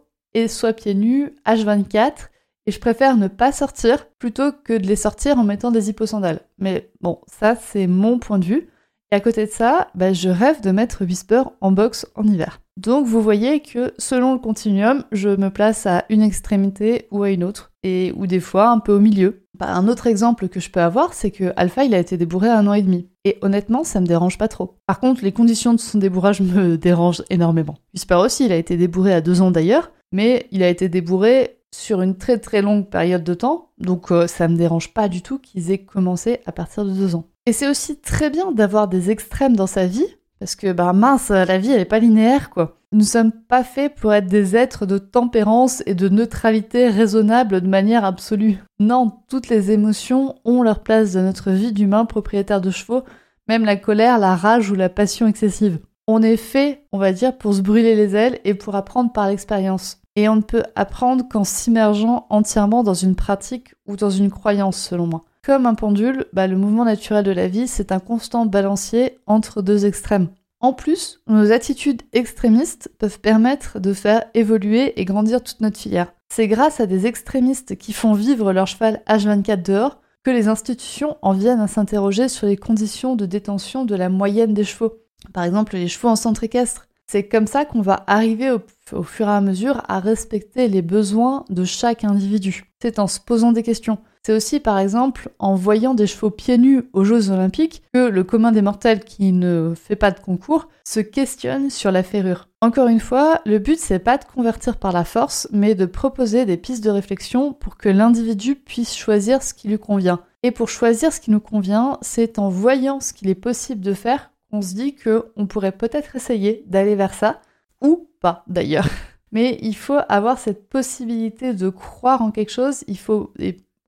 soient 0.47 0.73
pieds 0.73 0.95
nus 0.95 1.35
H24 1.45 2.29
et 2.67 2.71
je 2.71 2.79
préfère 2.79 3.17
ne 3.17 3.27
pas 3.27 3.51
sortir 3.51 4.07
plutôt 4.19 4.51
que 4.51 4.77
de 4.77 4.87
les 4.87 4.95
sortir 4.95 5.37
en 5.37 5.43
mettant 5.43 5.71
des 5.71 5.89
hipposandales. 5.89 6.41
Mais 6.59 6.91
bon, 7.01 7.19
ça 7.27 7.55
c'est 7.55 7.87
mon 7.87 8.19
point 8.19 8.39
de 8.39 8.45
vue. 8.45 8.69
Et 9.11 9.15
à 9.15 9.19
côté 9.19 9.45
de 9.45 9.51
ça, 9.51 9.89
bah, 9.93 10.13
je 10.13 10.29
rêve 10.29 10.61
de 10.61 10.71
mettre 10.71 11.03
Whisper 11.03 11.43
en 11.59 11.71
box 11.73 12.07
en 12.15 12.23
hiver. 12.23 12.61
Donc 12.77 13.05
vous 13.05 13.21
voyez 13.21 13.59
que 13.59 13.93
selon 13.97 14.33
le 14.33 14.39
continuum, 14.39 15.03
je 15.11 15.29
me 15.29 15.49
place 15.49 15.85
à 15.85 16.05
une 16.09 16.21
extrémité 16.21 17.07
ou 17.11 17.23
à 17.23 17.29
une 17.29 17.43
autre, 17.43 17.73
et 17.83 18.13
ou 18.15 18.25
des 18.25 18.39
fois 18.39 18.69
un 18.69 18.79
peu 18.79 18.93
au 18.93 18.99
milieu. 18.99 19.45
Bah, 19.59 19.67
un 19.73 19.89
autre 19.89 20.07
exemple 20.07 20.47
que 20.47 20.61
je 20.61 20.71
peux 20.71 20.79
avoir, 20.79 21.13
c'est 21.13 21.29
que 21.29 21.51
Alpha 21.57 21.83
il 21.83 21.93
a 21.93 21.99
été 21.99 22.15
débourré 22.15 22.49
un 22.49 22.65
an 22.67 22.73
et 22.73 22.81
demi. 22.81 23.09
Et 23.25 23.37
honnêtement, 23.41 23.83
ça 23.83 23.99
me 23.99 24.07
dérange 24.07 24.37
pas 24.37 24.47
trop. 24.47 24.77
Par 24.87 25.01
contre, 25.01 25.23
les 25.23 25.33
conditions 25.33 25.73
de 25.73 25.79
son 25.79 25.97
débourrage 25.97 26.39
me 26.41 26.77
dérangent 26.77 27.23
énormément. 27.29 27.77
Whisper 27.93 28.15
aussi, 28.15 28.45
il 28.45 28.53
a 28.53 28.57
été 28.57 28.77
débourré 28.77 29.13
à 29.13 29.21
deux 29.21 29.41
ans 29.41 29.51
d'ailleurs, 29.51 29.91
mais 30.13 30.47
il 30.51 30.63
a 30.63 30.69
été 30.69 30.87
débourré 30.87 31.57
sur 31.73 32.01
une 32.01 32.17
très 32.17 32.37
très 32.37 32.61
longue 32.61 32.89
période 32.89 33.23
de 33.23 33.33
temps, 33.33 33.69
donc 33.77 34.11
euh, 34.11 34.27
ça 34.27 34.47
me 34.47 34.57
dérange 34.57 34.93
pas 34.93 35.07
du 35.07 35.21
tout 35.21 35.39
qu'ils 35.39 35.71
aient 35.71 35.85
commencé 35.85 36.39
à 36.45 36.51
partir 36.51 36.83
de 36.83 36.91
deux 36.91 37.15
ans. 37.15 37.30
Et 37.45 37.53
c'est 37.53 37.69
aussi 37.69 37.97
très 37.97 38.29
bien 38.29 38.51
d'avoir 38.51 38.87
des 38.87 39.09
extrêmes 39.09 39.55
dans 39.55 39.67
sa 39.67 39.87
vie, 39.87 40.05
parce 40.39 40.55
que, 40.55 40.71
bah 40.71 40.93
mince, 40.93 41.29
la 41.29 41.57
vie, 41.57 41.71
elle 41.71 41.81
est 41.81 41.85
pas 41.85 41.99
linéaire, 41.99 42.49
quoi. 42.49 42.77
Nous 42.93 43.05
sommes 43.05 43.31
pas 43.31 43.63
faits 43.63 43.95
pour 43.95 44.13
être 44.13 44.27
des 44.27 44.55
êtres 44.55 44.85
de 44.85 44.97
tempérance 44.97 45.81
et 45.85 45.95
de 45.95 46.09
neutralité 46.09 46.89
raisonnable 46.89 47.61
de 47.61 47.67
manière 47.67 48.03
absolue. 48.03 48.57
Non, 48.79 49.13
toutes 49.29 49.47
les 49.47 49.71
émotions 49.71 50.35
ont 50.43 50.61
leur 50.61 50.81
place 50.81 51.13
dans 51.13 51.21
notre 51.21 51.51
vie 51.51 51.71
d'humain 51.71 52.03
propriétaire 52.03 52.59
de 52.59 52.69
chevaux, 52.69 53.03
même 53.47 53.63
la 53.63 53.77
colère, 53.77 54.19
la 54.19 54.35
rage 54.35 54.69
ou 54.69 54.75
la 54.75 54.89
passion 54.89 55.25
excessive. 55.27 55.79
On 56.07 56.21
est 56.21 56.37
fait, 56.37 56.85
on 56.91 56.97
va 56.97 57.13
dire, 57.13 57.37
pour 57.37 57.53
se 57.53 57.61
brûler 57.61 57.95
les 57.95 58.15
ailes 58.15 58.39
et 58.43 58.55
pour 58.55 58.75
apprendre 58.75 59.13
par 59.13 59.29
l'expérience. 59.29 60.01
Et 60.17 60.27
on 60.27 60.35
ne 60.35 60.41
peut 60.41 60.63
apprendre 60.75 61.25
qu'en 61.29 61.45
s'immergeant 61.45 62.27
entièrement 62.29 62.83
dans 62.83 62.93
une 62.93 63.15
pratique 63.15 63.73
ou 63.87 63.95
dans 63.95 64.09
une 64.09 64.29
croyance, 64.29 64.77
selon 64.77 65.07
moi. 65.07 65.21
Comme 65.43 65.65
un 65.65 65.73
pendule, 65.73 66.25
bah, 66.33 66.45
le 66.45 66.55
mouvement 66.55 66.85
naturel 66.85 67.23
de 67.23 67.31
la 67.31 67.47
vie, 67.47 67.67
c'est 67.67 67.91
un 67.91 67.99
constant 67.99 68.45
balancier 68.45 69.19
entre 69.25 69.63
deux 69.63 69.87
extrêmes. 69.87 70.29
En 70.59 70.73
plus, 70.73 71.19
nos 71.25 71.51
attitudes 71.51 72.03
extrémistes 72.13 72.91
peuvent 72.99 73.19
permettre 73.19 73.79
de 73.79 73.93
faire 73.93 74.25
évoluer 74.35 74.99
et 75.01 75.05
grandir 75.05 75.41
toute 75.41 75.61
notre 75.61 75.79
filière. 75.79 76.13
C'est 76.29 76.47
grâce 76.47 76.79
à 76.79 76.85
des 76.85 77.07
extrémistes 77.07 77.75
qui 77.75 77.91
font 77.91 78.13
vivre 78.13 78.53
leur 78.53 78.67
cheval 78.67 79.01
H24 79.07 79.63
dehors 79.63 79.99
que 80.23 80.29
les 80.29 80.47
institutions 80.47 81.17
en 81.23 81.33
viennent 81.33 81.59
à 81.59 81.67
s'interroger 81.67 82.29
sur 82.29 82.45
les 82.45 82.57
conditions 82.57 83.15
de 83.15 83.25
détention 83.25 83.83
de 83.85 83.95
la 83.95 84.09
moyenne 84.09 84.53
des 84.53 84.63
chevaux. 84.63 85.01
Par 85.33 85.43
exemple, 85.43 85.75
les 85.75 85.87
chevaux 85.87 86.09
en 86.09 86.15
centre 86.15 86.43
équestre. 86.43 86.87
C'est 87.11 87.27
comme 87.27 87.45
ça 87.45 87.65
qu'on 87.65 87.81
va 87.81 88.05
arriver 88.07 88.51
au, 88.51 89.03
fur 89.03 89.27
et 89.27 89.31
à 89.31 89.41
mesure 89.41 89.81
à 89.89 89.99
respecter 89.99 90.69
les 90.69 90.81
besoins 90.81 91.43
de 91.49 91.65
chaque 91.65 92.05
individu. 92.05 92.71
C'est 92.81 92.99
en 92.99 93.07
se 93.07 93.19
posant 93.19 93.51
des 93.51 93.63
questions. 93.63 93.97
C'est 94.25 94.31
aussi 94.31 94.61
par 94.61 94.79
exemple 94.79 95.29
en 95.37 95.55
voyant 95.55 95.93
des 95.93 96.07
chevaux 96.07 96.29
pieds 96.29 96.57
nus 96.57 96.83
aux 96.93 97.03
Jeux 97.03 97.29
Olympiques 97.29 97.83
que 97.93 98.07
le 98.07 98.23
commun 98.23 98.53
des 98.53 98.61
mortels 98.61 99.03
qui 99.03 99.33
ne 99.33 99.73
fait 99.75 99.97
pas 99.97 100.11
de 100.11 100.21
concours 100.21 100.69
se 100.85 101.01
questionne 101.01 101.69
sur 101.69 101.91
la 101.91 102.03
ferrure. 102.03 102.47
Encore 102.61 102.87
une 102.87 103.01
fois, 103.01 103.41
le 103.45 103.59
but 103.59 103.77
c'est 103.77 103.99
pas 103.99 104.17
de 104.17 104.23
convertir 104.23 104.77
par 104.77 104.93
la 104.93 105.03
force, 105.03 105.49
mais 105.51 105.75
de 105.75 105.85
proposer 105.85 106.45
des 106.45 106.55
pistes 106.55 106.83
de 106.83 106.91
réflexion 106.91 107.51
pour 107.51 107.75
que 107.75 107.89
l'individu 107.89 108.55
puisse 108.55 108.95
choisir 108.95 109.43
ce 109.43 109.53
qui 109.53 109.67
lui 109.67 109.79
convient. 109.79 110.21
Et 110.43 110.51
pour 110.51 110.69
choisir 110.69 111.11
ce 111.11 111.19
qui 111.19 111.29
nous 111.29 111.41
convient, 111.41 111.97
c'est 112.01 112.39
en 112.39 112.47
voyant 112.47 113.01
ce 113.01 113.11
qu'il 113.11 113.27
est 113.27 113.35
possible 113.35 113.81
de 113.81 113.93
faire 113.93 114.30
qu'on 114.51 114.61
se 114.61 114.75
dit 114.75 114.95
qu'on 114.95 115.47
pourrait 115.47 115.71
peut-être 115.71 116.15
essayer 116.15 116.63
d'aller 116.67 116.95
vers 116.95 117.13
ça, 117.13 117.41
ou 117.81 118.09
pas 118.19 118.43
d'ailleurs. 118.47 118.87
Mais 119.31 119.57
il 119.61 119.75
faut 119.75 119.99
avoir 120.09 120.37
cette 120.37 120.67
possibilité 120.67 121.53
de 121.53 121.69
croire 121.69 122.21
en 122.21 122.31
quelque 122.31 122.51
chose, 122.51 122.83
il 122.87 122.97
faut, 122.97 123.33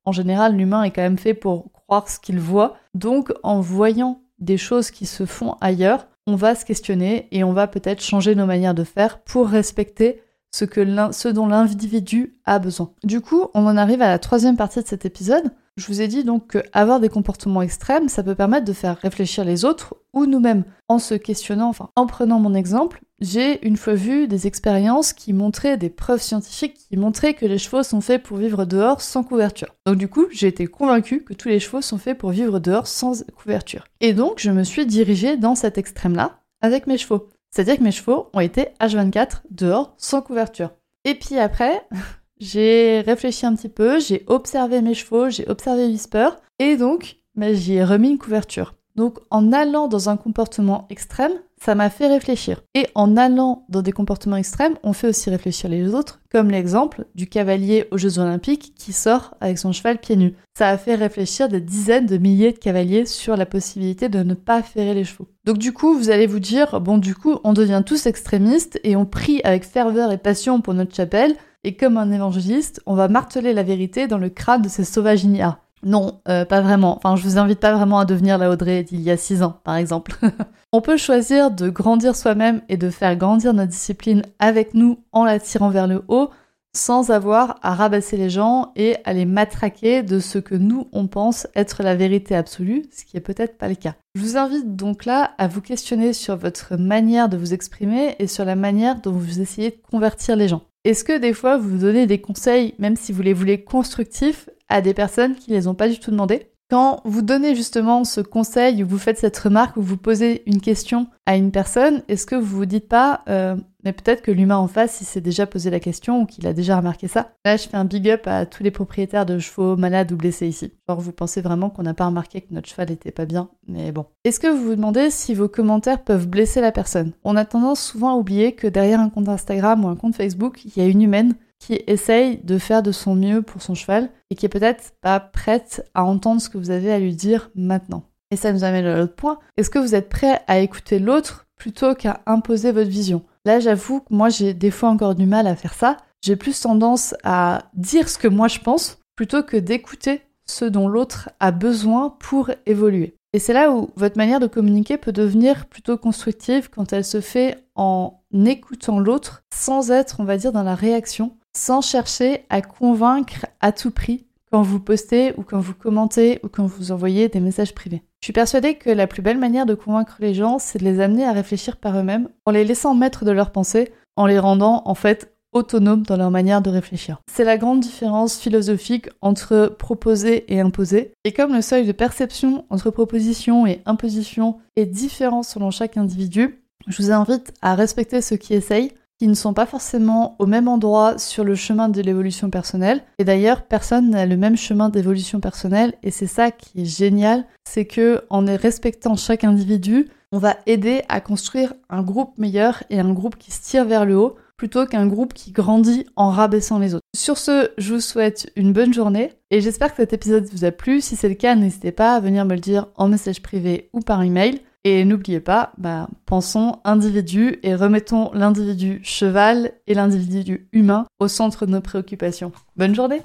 en 0.06 0.12
général, 0.14 0.56
l'humain 0.56 0.84
est 0.84 0.92
quand 0.92 1.02
même 1.02 1.18
fait 1.18 1.34
pour 1.34 1.72
croire 1.74 2.10
ce 2.10 2.20
qu'il 2.20 2.40
voit. 2.40 2.78
Donc, 2.94 3.34
en 3.44 3.60
voyant 3.60 4.22
des 4.40 4.58
choses 4.58 4.90
qui 4.90 5.06
se 5.06 5.26
font 5.26 5.58
ailleurs, 5.60 6.08
on 6.28 6.36
va 6.36 6.56
se 6.56 6.64
questionner 6.64 7.28
et 7.32 7.44
on 7.44 7.52
va 7.52 7.68
peut-être 7.68 8.02
changer 8.02 8.36
nos 8.36 8.46
manières 8.46 8.74
de 8.74 8.86
faire 8.86 9.20
pour 9.20 9.50
respecter 9.50 10.22
ce, 10.52 10.66
que 10.66 10.86
ce 11.12 11.28
dont 11.28 11.48
l'individu 11.48 12.38
a 12.46 12.60
besoin. 12.60 12.94
Du 13.04 13.20
coup, 13.20 13.48
on 13.54 13.66
en 13.66 13.76
arrive 13.76 14.02
à 14.02 14.08
la 14.08 14.20
troisième 14.20 14.56
partie 14.56 14.82
de 14.82 14.88
cet 14.88 15.06
épisode. 15.06 15.52
Je 15.76 15.88
vous 15.88 16.02
ai 16.02 16.08
dit 16.08 16.24
donc 16.24 16.52
qu'avoir 16.52 17.00
des 17.00 17.10
comportements 17.10 17.64
extrêmes, 17.64 18.08
ça 18.08 18.22
peut 18.22 18.36
permettre 18.36 18.66
de 18.66 18.74
faire 18.74 18.98
réfléchir 19.00 19.44
les 19.44 19.66
autres 19.66 19.96
ou 20.14 20.28
nous-mêmes 20.28 20.66
en 20.88 21.00
se 21.00 21.16
questionnant, 21.16 21.70
enfin 21.70 21.90
en 21.96 22.06
prenant 22.06 22.40
mon 22.40 22.54
exemple, 22.54 23.02
j'ai 23.20 23.66
une 23.66 23.78
fois 23.78 23.96
vu 23.96 24.28
des 24.28 24.46
expériences 24.46 25.14
qui 25.14 25.34
montraient 25.34 25.78
des 25.78 25.90
preuves 25.90 26.22
scientifiques 26.22 26.76
qui 26.76 26.96
montraient 26.96 27.34
que 27.34 27.48
les 27.48 27.58
chevaux 27.58 27.82
sont 27.82 28.02
faits 28.02 28.22
pour 28.22 28.38
vivre 28.38 28.66
dehors 28.66 29.02
sans 29.02 29.24
couverture. 29.24 29.76
Donc 29.88 29.98
du 29.98 30.08
coup, 30.08 30.28
j'ai 30.32 30.48
été 30.48 30.68
convaincue 30.68 31.24
que 31.24 31.34
tous 31.34 31.50
les 31.50 31.60
chevaux 31.60 31.82
sont 31.82 31.98
faits 31.98 32.20
pour 32.20 32.30
vivre 32.30 32.60
dehors 32.60 32.86
sans 32.86 33.24
couverture. 33.36 33.86
Et 34.00 34.14
donc, 34.14 34.40
je 34.40 34.52
me 34.52 34.64
suis 34.64 34.86
dirigée 34.86 35.38
dans 35.38 35.56
cet 35.56 35.80
extrême-là 35.80 36.42
avec 36.62 36.86
mes 36.86 37.00
chevaux. 37.00 37.30
C'est-à-dire 37.50 37.78
que 37.78 37.84
mes 37.84 37.92
chevaux 37.92 38.30
ont 38.34 38.40
été 38.40 38.68
H24 38.80 39.42
dehors 39.50 39.96
sans 39.98 40.22
couverture. 40.22 40.72
Et 41.06 41.16
puis 41.16 41.40
après, 41.40 41.88
j'ai 42.44 43.02
réfléchi 43.02 43.46
un 43.46 43.56
petit 43.56 43.70
peu, 43.70 44.00
j'ai 44.00 44.24
observé 44.28 44.82
mes 44.82 44.94
chevaux, 44.94 45.30
j'ai 45.30 45.48
observé 45.48 45.86
Whisper, 45.86 46.30
et 46.60 46.76
donc 46.76 47.18
bah, 47.36 47.54
j'y 47.54 47.76
ai 47.76 47.84
remis 47.84 48.10
une 48.10 48.18
couverture. 48.18 48.76
Donc 48.96 49.20
en 49.32 49.52
allant 49.52 49.88
dans 49.88 50.10
un 50.10 50.18
comportement 50.18 50.86
extrême, 50.90 51.32
ça 51.60 51.76
m'a 51.76 51.90
fait 51.90 52.08
réfléchir. 52.08 52.62
Et 52.76 52.88
en 52.94 53.16
allant 53.18 53.66
dans 53.70 53.82
des 53.82 53.92
comportements 53.92 54.36
extrêmes, 54.36 54.76
on 54.84 54.94
fait 54.94 55.08
aussi 55.08 55.30
réfléchir 55.30 55.70
les 55.70 55.96
autres, 55.96 56.20
comme 56.32 56.52
l'exemple 56.52 57.06
du 57.16 57.28
cavalier 57.28 57.88
aux 57.92 57.98
Jeux 57.98 58.20
Olympiques 58.20 58.74
qui 58.76 58.94
sort 58.94 59.36
avec 59.40 59.58
son 59.58 59.72
cheval 59.72 60.00
pieds 60.00 60.18
nus. 60.18 60.36
Ça 60.58 60.70
a 60.70 60.78
fait 60.78 60.96
réfléchir 60.96 61.50
des 61.50 61.62
dizaines 61.62 62.06
de 62.06 62.18
milliers 62.18 62.52
de 62.52 62.60
cavaliers 62.60 63.06
sur 63.06 63.38
la 63.38 63.46
possibilité 63.46 64.10
de 64.10 64.22
ne 64.24 64.34
pas 64.34 64.62
ferrer 64.62 64.94
les 64.94 65.06
chevaux. 65.06 65.28
Donc 65.46 65.58
du 65.58 65.74
coup, 65.74 65.98
vous 65.98 66.10
allez 66.10 66.28
vous 66.28 66.40
dire, 66.40 66.82
bon 66.82 66.98
du 66.98 67.16
coup, 67.16 67.40
on 67.44 67.54
devient 67.54 67.82
tous 67.86 68.06
extrémistes 68.06 68.80
et 68.84 68.96
on 68.96 69.06
prie 69.06 69.42
avec 69.44 69.64
ferveur 69.64 70.12
et 70.12 70.18
passion 70.18 70.62
pour 70.62 70.74
notre 70.74 70.94
chapelle, 70.94 71.36
et 71.64 71.78
comme 71.78 71.98
un 71.98 72.12
évangéliste, 72.12 72.82
on 72.86 72.94
va 72.94 73.08
marteler 73.08 73.54
la 73.54 73.64
vérité 73.64 74.08
dans 74.08 74.18
le 74.18 74.30
crâne 74.30 74.62
de 74.62 74.68
ces 74.70 74.84
sauvages 74.84 75.24
ignares. 75.24 75.63
Non, 75.84 76.22
euh, 76.30 76.46
pas 76.46 76.62
vraiment. 76.62 76.98
Enfin, 76.98 77.16
je 77.16 77.24
vous 77.24 77.38
invite 77.38 77.60
pas 77.60 77.74
vraiment 77.74 78.00
à 78.00 78.06
devenir 78.06 78.38
la 78.38 78.50
Audrey 78.50 78.84
d'il 78.84 79.02
y 79.02 79.12
a 79.12 79.18
six 79.18 79.44
ans, 79.44 79.60
par 79.64 79.76
exemple. 79.76 80.14
On 80.72 80.82
peut 80.82 80.98
choisir 80.98 81.52
de 81.52 81.70
grandir 81.70 82.16
soi-même 82.16 82.62
et 82.70 82.78
de 82.78 82.90
faire 82.90 83.16
grandir 83.16 83.54
notre 83.54 83.72
discipline 83.72 84.24
avec 84.40 84.74
nous 84.74 85.00
en 85.12 85.26
la 85.26 85.40
tirant 85.40 85.70
vers 85.70 85.88
le 85.88 86.04
haut, 86.08 86.30
sans 86.76 87.12
avoir 87.12 87.60
à 87.62 87.76
rabasser 87.76 88.18
les 88.18 88.30
gens 88.30 88.72
et 88.76 88.96
à 89.04 89.14
les 89.14 89.26
matraquer 89.26 90.02
de 90.02 90.20
ce 90.20 90.40
que 90.40 90.56
nous, 90.56 90.88
on 90.92 91.08
pense 91.08 91.48
être 91.56 91.84
la 91.84 91.96
vérité 91.96 92.36
absolue, 92.36 92.84
ce 92.92 93.06
qui 93.06 93.18
est 93.18 93.22
peut-être 93.22 93.58
pas 93.58 93.68
le 93.68 93.76
cas. 93.76 93.94
Je 94.16 94.22
vous 94.22 94.38
invite 94.38 94.76
donc 94.76 95.06
là 95.06 95.34
à 95.38 95.48
vous 95.48 95.62
questionner 95.62 96.14
sur 96.14 96.36
votre 96.36 96.76
manière 96.78 97.30
de 97.30 97.38
vous 97.38 97.54
exprimer 97.54 98.16
et 98.18 98.28
sur 98.28 98.46
la 98.46 98.56
manière 98.56 99.00
dont 99.00 99.12
vous 99.12 99.42
essayez 99.42 99.70
de 99.70 99.82
convertir 99.92 100.36
les 100.36 100.48
gens. 100.48 100.64
Est-ce 100.86 101.04
que 101.04 101.18
des 101.18 101.34
fois 101.34 101.58
vous 101.58 101.78
donnez 101.78 102.08
des 102.08 102.20
conseils, 102.20 102.74
même 102.80 102.96
si 102.96 103.12
vous 103.12 103.22
les 103.22 103.34
voulez 103.34 103.64
constructifs, 103.64 104.50
à 104.70 104.82
des 104.82 104.94
personnes 104.94 105.36
qui 105.36 105.52
ne 105.52 105.56
les 105.56 105.68
ont 105.68 105.76
pas 105.76 105.90
du 105.90 106.00
tout 106.00 106.12
demandé 106.12 106.54
quand 106.74 107.02
vous 107.06 107.22
donnez 107.22 107.56
justement 107.56 108.04
ce 108.04 108.20
conseil 108.20 108.84
ou 108.84 108.88
vous 108.88 108.98
faites 108.98 109.20
cette 109.20 109.38
remarque 109.38 109.78
ou 109.78 109.84
vous 109.84 109.96
posez 109.96 110.42
une 110.48 110.60
question 110.60 111.06
à 111.28 111.36
une 111.36 111.52
personne, 111.52 112.02
est-ce 112.08 112.26
que 112.26 112.36
vous 112.36 112.58
vous 112.58 112.66
dites 112.66 112.88
pas, 112.88 113.22
euh, 113.30 113.56
mais 113.84 113.94
peut-être 113.94 114.24
que 114.24 114.32
l'humain 114.32 114.58
en 114.58 114.68
face, 114.68 115.00
il 115.00 115.06
s'est 115.06 115.22
déjà 115.22 115.46
posé 115.46 115.70
la 115.70 115.80
question 115.80 116.22
ou 116.22 116.26
qu'il 116.26 116.48
a 116.48 116.54
déjà 116.54 116.76
remarqué 116.78 117.08
ça? 117.08 117.34
Là, 117.46 117.58
je 117.58 117.68
fais 117.68 117.78
un 117.78 117.86
big 117.86 118.10
up 118.10 118.26
à 118.26 118.48
tous 118.48 118.64
les 118.64 118.72
propriétaires 118.72 119.28
de 119.28 119.38
chevaux 119.38 119.78
malades 119.78 120.12
ou 120.14 120.16
blessés 120.16 120.48
ici. 120.48 120.74
Genre, 120.90 121.00
vous 121.00 121.12
pensez 121.12 121.42
vraiment 121.42 121.70
qu'on 121.70 121.84
n'a 121.84 121.94
pas 121.94 122.08
remarqué 122.08 122.42
que 122.42 122.52
notre 122.52 122.70
cheval 122.70 122.90
n'était 122.90 123.12
pas 123.12 123.26
bien, 123.26 123.50
mais 123.68 123.92
bon. 123.92 124.08
Est-ce 124.24 124.40
que 124.40 124.48
vous 124.48 124.64
vous 124.64 124.76
demandez 124.76 125.12
si 125.12 125.36
vos 125.36 125.48
commentaires 125.48 126.04
peuvent 126.04 126.28
blesser 126.28 126.60
la 126.60 126.72
personne? 126.72 127.12
On 127.24 127.36
a 127.36 127.46
tendance 127.46 127.84
souvent 127.84 128.14
à 128.14 128.18
oublier 128.18 128.54
que 128.54 128.66
derrière 128.66 129.00
un 129.00 129.10
compte 129.10 129.30
Instagram 129.30 129.86
ou 129.86 129.90
un 129.90 129.96
compte 129.96 130.16
Facebook, 130.16 130.66
il 130.66 130.76
y 130.76 130.84
a 130.84 130.90
une 130.90 131.04
humaine 131.04 131.36
qui 131.64 131.82
essaye 131.88 132.40
de 132.44 132.58
faire 132.58 132.84
de 132.84 132.92
son 132.92 133.16
mieux 133.16 133.42
pour 133.42 133.62
son 133.62 133.74
cheval 133.74 134.10
et 134.30 134.36
qui 134.36 134.46
est 134.46 134.50
peut-être 134.50 134.92
pas 135.02 135.22
prête 135.22 135.90
à 135.94 136.04
entendre 136.04 136.42
ce 136.42 136.50
que 136.50 136.58
vous 136.58 136.72
avez 136.72 136.92
à 136.92 137.00
lui 137.00 137.16
dire 137.16 137.52
maintenant. 137.56 138.04
Et 138.32 138.36
ça 138.36 138.52
nous 138.52 138.66
amène 138.66 138.86
à 138.86 138.98
l'autre 138.98 139.16
point. 139.16 139.40
Est-ce 139.56 139.70
que 139.70 139.80
vous 139.80 139.96
êtes 139.96 140.10
prêt 140.10 140.42
à 140.48 140.60
écouter 140.60 141.00
l'autre 141.00 141.46
plutôt 141.56 141.96
qu'à 141.96 142.20
imposer 142.26 142.74
votre 142.74 142.90
vision? 142.90 143.24
Là, 143.46 143.62
j'avoue 143.62 144.02
que 144.02 144.14
moi, 144.14 144.28
j'ai 144.28 144.54
des 144.54 144.72
fois 144.72 144.90
encore 144.90 145.16
du 145.16 145.26
mal 145.26 145.48
à 145.48 145.56
faire 145.56 145.74
ça. 145.74 145.96
J'ai 146.22 146.36
plus 146.36 146.60
tendance 146.60 147.16
à 147.24 147.64
dire 147.74 148.10
ce 148.10 148.18
que 148.18 148.28
moi 148.28 148.50
je 148.50 148.60
pense 148.60 148.98
plutôt 149.16 149.44
que 149.44 149.56
d'écouter 149.56 150.22
ce 150.46 150.66
dont 150.66 150.90
l'autre 150.90 151.30
a 151.40 151.52
besoin 151.52 152.10
pour 152.20 152.52
évoluer. 152.66 153.16
Et 153.32 153.40
c'est 153.40 153.54
là 153.54 153.72
où 153.72 153.90
votre 153.96 154.18
manière 154.18 154.42
de 154.42 154.48
communiquer 154.48 154.98
peut 154.98 155.14
devenir 155.14 155.66
plutôt 155.68 155.98
constructive 155.98 156.70
quand 156.70 156.92
elle 156.92 157.06
se 157.06 157.22
fait 157.22 157.58
en 157.76 158.20
écoutant 158.34 159.00
l'autre 159.00 159.44
sans 159.54 159.92
être, 159.92 160.20
on 160.20 160.26
va 160.26 160.38
dire, 160.38 160.52
dans 160.52 160.64
la 160.64 160.76
réaction 160.76 161.38
sans 161.56 161.82
chercher 161.82 162.46
à 162.50 162.62
convaincre 162.62 163.46
à 163.62 163.72
tout 163.72 163.92
prix 163.92 164.26
quand 164.52 164.62
vous 164.62 164.80
postez 164.80 165.34
ou 165.38 165.44
quand 165.44 165.60
vous 165.60 165.74
commentez 165.74 166.40
ou 166.44 166.48
quand 166.48 166.66
vous 166.66 166.92
envoyez 166.92 167.28
des 167.28 167.40
messages 167.40 167.74
privés. 167.74 168.04
Je 168.22 168.28
suis 168.28 168.34
persuadée 168.34 168.76
que 168.76 168.90
la 168.90 169.08
plus 169.08 169.22
belle 169.22 169.40
manière 169.40 169.66
de 169.66 169.74
convaincre 169.74 170.18
les 170.20 170.34
gens, 170.34 170.60
c'est 170.60 170.80
de 170.80 170.84
les 170.84 171.00
amener 171.00 171.26
à 171.26 171.32
réfléchir 171.32 171.78
par 171.78 171.98
eux-mêmes, 171.98 172.30
en 172.46 172.52
les 172.52 172.64
laissant 172.64 172.94
maître 172.94 173.26
de 173.26 173.32
leurs 173.32 173.52
pensées, 173.52 173.92
en 174.16 174.28
les 174.28 174.40
rendant 174.40 174.84
en 174.86 174.96
fait 174.96 175.34
autonomes 175.54 176.04
dans 176.04 176.18
leur 176.18 176.32
manière 176.32 176.62
de 176.62 176.70
réfléchir. 176.70 177.20
C'est 177.32 177.44
la 177.44 177.58
grande 177.58 177.80
différence 177.80 178.38
philosophique 178.38 179.10
entre 179.22 179.76
proposer 179.78 180.52
et 180.54 180.60
imposer. 180.60 181.14
Et 181.24 181.32
comme 181.32 181.54
le 181.54 181.62
seuil 181.62 181.86
de 181.86 181.92
perception 181.92 182.66
entre 182.70 182.90
proposition 182.90 183.66
et 183.66 183.82
imposition 183.86 184.58
est 184.76 184.86
différent 184.86 185.44
selon 185.44 185.72
chaque 185.72 185.98
individu, 185.98 186.64
je 186.88 187.02
vous 187.02 187.12
invite 187.12 187.54
à 187.62 187.76
respecter 187.76 188.22
ceux 188.22 188.36
qui 188.36 188.54
essayent, 188.54 188.92
qui 189.20 189.28
ne 189.28 189.34
sont 189.34 189.54
pas 189.54 189.66
forcément 189.66 190.36
au 190.40 190.46
même 190.46 190.68
endroit 190.68 191.18
sur 191.18 191.44
le 191.44 191.56
chemin 191.56 191.90
de 191.90 192.02
l'évolution 192.02 192.50
personnelle. 192.50 193.04
Et 193.20 193.24
d'ailleurs, 193.24 193.64
personne 193.64 194.10
n'a 194.10 194.26
le 194.26 194.38
même 194.38 194.58
chemin 194.58 194.90
d'évolution 194.90 195.40
personnelle 195.40 195.94
et 196.04 196.12
c'est 196.12 196.28
ça 196.28 196.52
qui 196.52 196.82
est 196.82 196.86
génial, 196.86 197.46
c'est 197.64 197.86
que 197.86 198.24
en 198.30 198.46
respectant 198.46 199.16
chaque 199.16 199.44
individu, 199.44 200.10
on 200.32 200.40
va 200.40 200.58
aider 200.66 201.04
à 201.10 201.22
construire 201.22 201.74
un 201.90 202.02
groupe 202.02 202.38
meilleur 202.38 202.84
et 202.90 203.00
un 203.00 203.14
groupe 203.14 203.38
qui 203.38 203.52
se 203.52 203.62
tire 203.62 203.86
vers 203.86 204.06
le 204.06 204.18
haut 204.18 204.36
plutôt 204.58 204.86
qu'un 204.86 205.08
groupe 205.08 205.34
qui 205.34 205.52
grandit 205.52 206.06
en 206.16 206.30
rabaissant 206.30 206.80
les 206.80 206.96
autres. 206.96 207.04
Sur 207.16 207.38
ce, 207.38 207.72
je 207.78 207.94
vous 207.94 208.00
souhaite 208.00 208.52
une 208.56 208.74
bonne 208.74 208.94
journée 208.94 209.34
et 209.52 209.62
j'espère 209.62 209.92
que 209.92 209.98
cet 209.98 210.14
épisode 210.14 210.48
vous 210.52 210.66
a 210.66 210.72
plu. 210.72 211.02
Si 211.02 211.16
c'est 211.16 211.30
le 211.30 211.36
cas, 211.36 211.56
n'hésitez 211.56 211.92
pas 211.92 212.16
à 212.16 212.20
venir 212.20 212.46
me 212.46 212.54
le 212.54 212.60
dire 212.60 212.88
en 212.96 213.08
message 213.08 213.42
privé 213.42 213.90
ou 213.94 214.00
par 214.00 214.24
email. 214.24 214.62
Et 214.86 215.06
n'oubliez 215.06 215.40
pas, 215.40 215.72
bah, 215.78 216.10
pensons 216.26 216.80
individu 216.84 217.60
et 217.64 217.74
remettons 217.74 218.32
l'individu 218.34 219.00
cheval 219.04 219.72
et 219.88 219.94
l'individu 219.94 220.68
humain 220.74 221.06
au 221.20 221.30
centre 221.30 221.66
de 221.66 221.72
nos 221.72 221.80
préoccupations. 221.80 222.52
Bonne 222.76 222.94
journée 222.94 223.22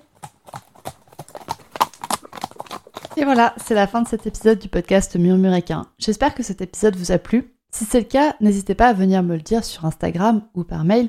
Et 3.16 3.24
voilà, 3.24 3.54
c'est 3.56 3.74
la 3.74 3.88
fin 3.88 4.02
de 4.02 4.06
cet 4.06 4.28
épisode 4.28 4.60
du 4.60 4.68
podcast 4.68 5.16
Murmuréquin. 5.16 5.86
J'espère 5.98 6.36
que 6.36 6.44
cet 6.44 6.60
épisode 6.60 6.94
vous 6.94 7.10
a 7.10 7.18
plu. 7.18 7.52
Si 7.72 7.84
c'est 7.84 7.98
le 7.98 8.06
cas, 8.06 8.36
n'hésitez 8.40 8.76
pas 8.76 8.86
à 8.86 8.92
venir 8.92 9.24
me 9.24 9.34
le 9.34 9.42
dire 9.42 9.64
sur 9.64 9.84
Instagram 9.84 10.42
ou 10.54 10.62
par 10.62 10.84
mail 10.84 11.08